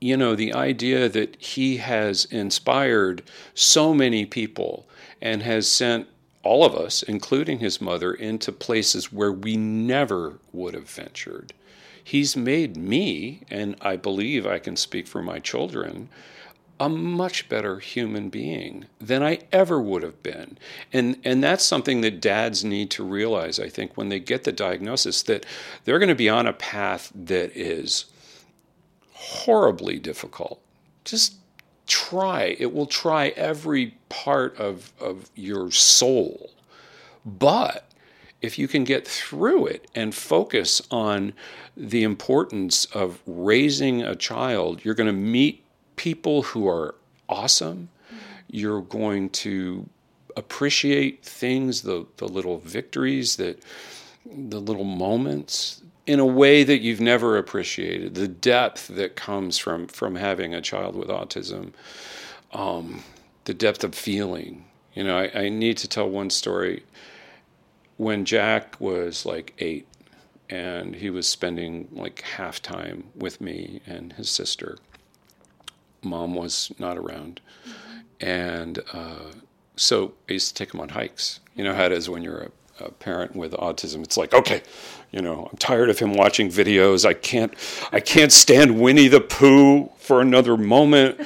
you 0.00 0.16
know, 0.16 0.34
the 0.34 0.52
idea 0.52 1.08
that 1.08 1.36
he 1.40 1.78
has 1.78 2.26
inspired 2.26 3.22
so 3.54 3.94
many 3.94 4.26
people 4.26 4.86
and 5.22 5.42
has 5.42 5.66
sent 5.66 6.06
all 6.46 6.64
of 6.64 6.76
us, 6.76 7.02
including 7.02 7.58
his 7.58 7.80
mother, 7.80 8.14
into 8.14 8.52
places 8.52 9.12
where 9.12 9.32
we 9.32 9.56
never 9.56 10.38
would 10.52 10.74
have 10.74 10.88
ventured. 10.88 11.52
He's 12.02 12.36
made 12.36 12.76
me, 12.76 13.42
and 13.50 13.74
I 13.80 13.96
believe 13.96 14.46
I 14.46 14.60
can 14.60 14.76
speak 14.76 15.08
for 15.08 15.20
my 15.20 15.40
children, 15.40 16.08
a 16.78 16.88
much 16.88 17.48
better 17.48 17.80
human 17.80 18.28
being 18.28 18.84
than 19.00 19.24
I 19.24 19.40
ever 19.50 19.80
would 19.80 20.04
have 20.04 20.22
been. 20.22 20.56
And 20.92 21.16
and 21.24 21.42
that's 21.42 21.64
something 21.64 22.02
that 22.02 22.20
dads 22.20 22.64
need 22.64 22.90
to 22.92 23.02
realize 23.02 23.58
I 23.58 23.68
think 23.68 23.96
when 23.96 24.08
they 24.08 24.20
get 24.20 24.44
the 24.44 24.52
diagnosis 24.52 25.22
that 25.24 25.44
they're 25.84 25.98
going 25.98 26.10
to 26.10 26.14
be 26.14 26.28
on 26.28 26.46
a 26.46 26.52
path 26.52 27.10
that 27.14 27.56
is 27.56 28.04
horribly 29.12 29.98
difficult. 29.98 30.60
Just 31.04 31.34
try. 32.10 32.56
It 32.58 32.72
will 32.72 32.86
try 32.86 33.28
every 33.28 33.94
part 34.08 34.56
of 34.58 34.92
of 35.00 35.30
your 35.34 35.70
soul. 35.70 36.50
But 37.24 37.86
if 38.42 38.58
you 38.58 38.68
can 38.68 38.84
get 38.84 39.06
through 39.06 39.66
it 39.66 39.90
and 39.94 40.14
focus 40.14 40.82
on 40.90 41.32
the 41.76 42.02
importance 42.02 42.84
of 42.86 43.20
raising 43.26 44.02
a 44.02 44.14
child, 44.14 44.84
you're 44.84 44.94
going 44.94 45.08
to 45.08 45.12
meet 45.12 45.64
people 45.96 46.42
who 46.42 46.68
are 46.68 46.94
awesome. 47.28 47.88
You're 48.48 48.82
going 48.82 49.30
to 49.30 49.88
appreciate 50.36 51.24
things, 51.24 51.82
the, 51.82 52.06
the 52.18 52.28
little 52.28 52.58
victories, 52.58 53.36
that 53.36 53.62
the 54.24 54.60
little 54.60 54.84
moments 54.84 55.82
in 56.06 56.20
a 56.20 56.26
way 56.26 56.62
that 56.64 56.80
you've 56.80 57.00
never 57.00 57.36
appreciated. 57.36 58.14
The 58.14 58.28
depth 58.28 58.88
that 58.88 59.16
comes 59.16 59.58
from 59.58 59.86
from 59.88 60.14
having 60.16 60.54
a 60.54 60.60
child 60.60 60.94
with 60.96 61.08
autism, 61.08 61.72
um, 62.52 63.02
the 63.44 63.54
depth 63.54 63.84
of 63.84 63.94
feeling. 63.94 64.64
You 64.94 65.04
know, 65.04 65.18
I, 65.18 65.42
I 65.42 65.48
need 65.48 65.76
to 65.78 65.88
tell 65.88 66.08
one 66.08 66.30
story. 66.30 66.84
When 67.98 68.24
Jack 68.24 68.78
was 68.80 69.24
like 69.24 69.54
eight, 69.58 69.86
and 70.48 70.94
he 70.94 71.10
was 71.10 71.26
spending 71.26 71.88
like 71.92 72.20
half 72.20 72.62
time 72.62 73.04
with 73.14 73.40
me 73.40 73.80
and 73.86 74.12
his 74.12 74.30
sister 74.30 74.78
mom 76.06 76.34
was 76.34 76.72
not 76.78 76.96
around. 76.96 77.40
And 78.20 78.78
uh, 78.92 79.32
so 79.76 80.14
I 80.28 80.34
used 80.34 80.48
to 80.48 80.54
take 80.54 80.72
him 80.72 80.80
on 80.80 80.90
hikes. 80.90 81.40
You 81.54 81.64
know 81.64 81.74
how 81.74 81.84
it 81.84 81.92
is 81.92 82.08
when 82.08 82.22
you're 82.22 82.42
a, 82.42 82.50
a, 82.80 82.90
parent 82.90 83.34
with 83.34 83.52
autism. 83.52 84.02
It's 84.02 84.16
like, 84.16 84.34
okay, 84.34 84.62
you 85.12 85.22
know, 85.22 85.48
I'm 85.50 85.58
tired 85.58 85.90
of 85.90 85.98
him 85.98 86.14
watching 86.14 86.48
videos. 86.48 87.06
I 87.06 87.14
can't, 87.14 87.54
I 87.92 88.00
can't 88.00 88.32
stand 88.32 88.80
Winnie 88.80 89.08
the 89.08 89.20
Pooh 89.20 89.90
for 89.98 90.20
another 90.20 90.56
moment. 90.56 91.20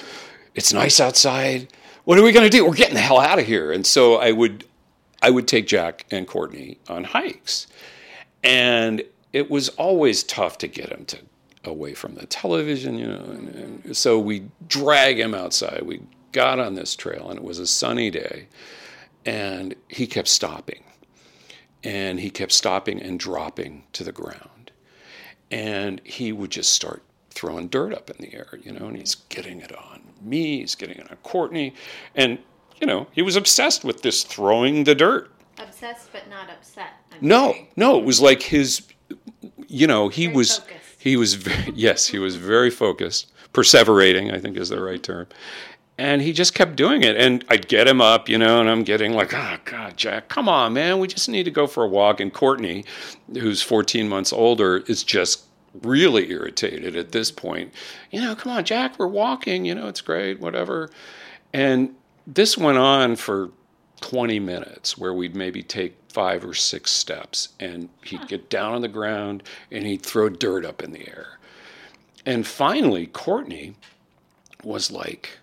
It's 0.54 0.72
nice 0.72 1.00
outside. 1.00 1.72
What 2.04 2.18
are 2.18 2.22
we 2.22 2.32
going 2.32 2.48
to 2.48 2.50
do? 2.50 2.66
We're 2.66 2.74
getting 2.74 2.94
the 2.94 3.00
hell 3.00 3.20
out 3.20 3.38
of 3.38 3.46
here. 3.46 3.72
And 3.72 3.86
so 3.86 4.16
I 4.16 4.32
would, 4.32 4.64
I 5.22 5.30
would 5.30 5.46
take 5.46 5.66
Jack 5.66 6.06
and 6.10 6.26
Courtney 6.26 6.78
on 6.88 7.04
hikes, 7.04 7.66
and 8.42 9.02
it 9.32 9.50
was 9.50 9.68
always 9.70 10.24
tough 10.24 10.58
to 10.58 10.66
get 10.66 10.90
him 10.90 11.04
to 11.06 11.18
away 11.64 11.94
from 11.94 12.14
the 12.14 12.26
television, 12.26 12.98
you 12.98 13.06
know. 13.06 13.24
And, 13.24 13.84
and 13.84 13.96
so 13.96 14.18
we 14.18 14.44
drag 14.66 15.18
him 15.20 15.34
outside. 15.34 15.82
We 15.82 16.00
got 16.32 16.58
on 16.58 16.74
this 16.74 16.94
trail, 16.96 17.28
and 17.30 17.38
it 17.38 17.44
was 17.44 17.58
a 17.58 17.66
sunny 17.66 18.10
day, 18.10 18.46
and 19.26 19.74
he 19.88 20.06
kept 20.06 20.28
stopping, 20.28 20.82
and 21.84 22.20
he 22.20 22.30
kept 22.30 22.52
stopping 22.52 23.00
and 23.00 23.18
dropping 23.18 23.84
to 23.92 24.04
the 24.04 24.12
ground, 24.12 24.70
and 25.50 26.00
he 26.04 26.32
would 26.32 26.50
just 26.50 26.72
start 26.72 27.02
throwing 27.30 27.68
dirt 27.68 27.94
up 27.94 28.10
in 28.10 28.16
the 28.18 28.34
air, 28.34 28.58
you 28.62 28.72
know, 28.72 28.86
and 28.86 28.96
he's 28.96 29.14
getting 29.28 29.60
it 29.60 29.74
on 29.76 30.02
me, 30.20 30.60
he's 30.60 30.74
getting 30.74 30.98
it 30.98 31.10
on 31.10 31.16
Courtney. 31.22 31.74
And, 32.14 32.38
you 32.80 32.86
know, 32.86 33.06
he 33.12 33.22
was 33.22 33.36
obsessed 33.36 33.84
with 33.84 34.02
this 34.02 34.24
throwing 34.24 34.84
the 34.84 34.94
dirt. 34.94 35.30
Obsessed 35.58 36.12
but 36.12 36.28
not 36.28 36.50
upset. 36.50 36.90
I'm 37.12 37.18
No, 37.20 37.54
no, 37.76 37.98
it 37.98 38.04
was 38.04 38.20
like 38.20 38.42
his, 38.42 38.82
you 39.68 39.86
know, 39.86 40.08
he 40.08 40.26
Very 40.26 40.36
was, 40.36 40.58
focused. 40.58 40.96
he 40.98 41.16
was, 41.16 41.34
very, 41.34 41.72
yes, 41.74 42.06
he 42.06 42.18
was 42.18 42.36
very 42.36 42.70
focused, 42.70 43.32
perseverating, 43.52 44.32
I 44.34 44.40
think 44.40 44.56
is 44.56 44.68
the 44.70 44.80
right 44.82 45.02
term. 45.02 45.26
And 46.00 46.22
he 46.22 46.32
just 46.32 46.54
kept 46.54 46.76
doing 46.76 47.02
it. 47.02 47.14
And 47.18 47.44
I'd 47.50 47.68
get 47.68 47.86
him 47.86 48.00
up, 48.00 48.26
you 48.26 48.38
know, 48.38 48.58
and 48.58 48.70
I'm 48.70 48.84
getting 48.84 49.12
like, 49.12 49.34
oh, 49.34 49.58
God, 49.66 49.98
Jack, 49.98 50.30
come 50.30 50.48
on, 50.48 50.72
man. 50.72 50.98
We 50.98 51.06
just 51.06 51.28
need 51.28 51.42
to 51.42 51.50
go 51.50 51.66
for 51.66 51.84
a 51.84 51.88
walk. 51.88 52.20
And 52.20 52.32
Courtney, 52.32 52.86
who's 53.34 53.60
14 53.60 54.08
months 54.08 54.32
older, 54.32 54.78
is 54.86 55.04
just 55.04 55.44
really 55.82 56.30
irritated 56.30 56.96
at 56.96 57.12
this 57.12 57.30
point. 57.30 57.74
You 58.10 58.22
know, 58.22 58.34
come 58.34 58.50
on, 58.50 58.64
Jack, 58.64 58.98
we're 58.98 59.08
walking, 59.08 59.66
you 59.66 59.74
know, 59.74 59.88
it's 59.88 60.00
great, 60.00 60.40
whatever. 60.40 60.88
And 61.52 61.94
this 62.26 62.56
went 62.56 62.78
on 62.78 63.14
for 63.14 63.50
20 64.00 64.40
minutes 64.40 64.96
where 64.96 65.12
we'd 65.12 65.36
maybe 65.36 65.62
take 65.62 65.98
five 66.08 66.46
or 66.46 66.54
six 66.54 66.92
steps 66.92 67.50
and 67.60 67.90
he'd 68.04 68.26
get 68.26 68.48
down 68.48 68.72
on 68.72 68.80
the 68.80 68.88
ground 68.88 69.42
and 69.70 69.84
he'd 69.84 70.00
throw 70.00 70.30
dirt 70.30 70.64
up 70.64 70.82
in 70.82 70.92
the 70.92 71.06
air. 71.06 71.38
And 72.24 72.46
finally, 72.46 73.06
Courtney 73.06 73.74
was 74.64 74.90
like, 74.90 75.39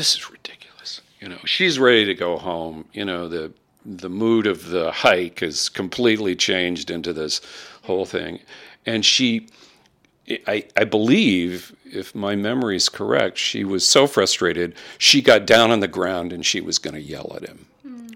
this 0.00 0.14
is 0.14 0.30
ridiculous. 0.30 1.02
You 1.20 1.28
know, 1.28 1.36
she's 1.44 1.78
ready 1.78 2.06
to 2.06 2.14
go 2.14 2.38
home. 2.38 2.86
You 2.94 3.04
know, 3.04 3.28
the 3.28 3.52
the 3.84 4.08
mood 4.08 4.46
of 4.46 4.70
the 4.70 4.90
hike 4.90 5.40
has 5.40 5.68
completely 5.68 6.34
changed 6.34 6.90
into 6.90 7.12
this 7.12 7.42
whole 7.82 8.06
thing. 8.06 8.40
And 8.86 9.04
she 9.04 9.48
I, 10.46 10.64
I 10.74 10.84
believe, 10.84 11.76
if 11.84 12.14
my 12.14 12.34
memory 12.34 12.76
is 12.76 12.88
correct, 12.88 13.36
she 13.36 13.62
was 13.62 13.86
so 13.86 14.06
frustrated, 14.06 14.74
she 14.96 15.20
got 15.20 15.44
down 15.44 15.70
on 15.70 15.80
the 15.80 15.88
ground 15.88 16.32
and 16.32 16.46
she 16.46 16.62
was 16.62 16.78
going 16.78 16.94
to 16.94 17.00
yell 17.00 17.36
at 17.36 17.46
him, 17.46 17.66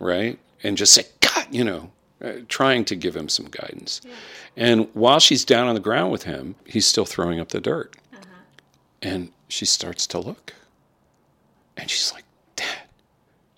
right? 0.00 0.38
And 0.62 0.78
just 0.78 0.94
say, 0.94 1.04
God, 1.20 1.46
you 1.50 1.64
know, 1.64 1.90
uh, 2.24 2.32
trying 2.48 2.86
to 2.86 2.96
give 2.96 3.14
him 3.14 3.28
some 3.28 3.46
guidance. 3.46 4.00
And 4.56 4.88
while 4.94 5.18
she's 5.18 5.44
down 5.44 5.66
on 5.66 5.74
the 5.74 5.80
ground 5.80 6.12
with 6.12 6.22
him, 6.22 6.54
he's 6.64 6.86
still 6.86 7.04
throwing 7.04 7.40
up 7.40 7.50
the 7.50 7.60
dirt. 7.60 7.94
And 9.02 9.32
she 9.48 9.66
starts 9.66 10.06
to 10.06 10.18
look. 10.18 10.54
And 11.76 11.90
she's 11.90 12.12
like, 12.12 12.24
Dad, 12.56 12.88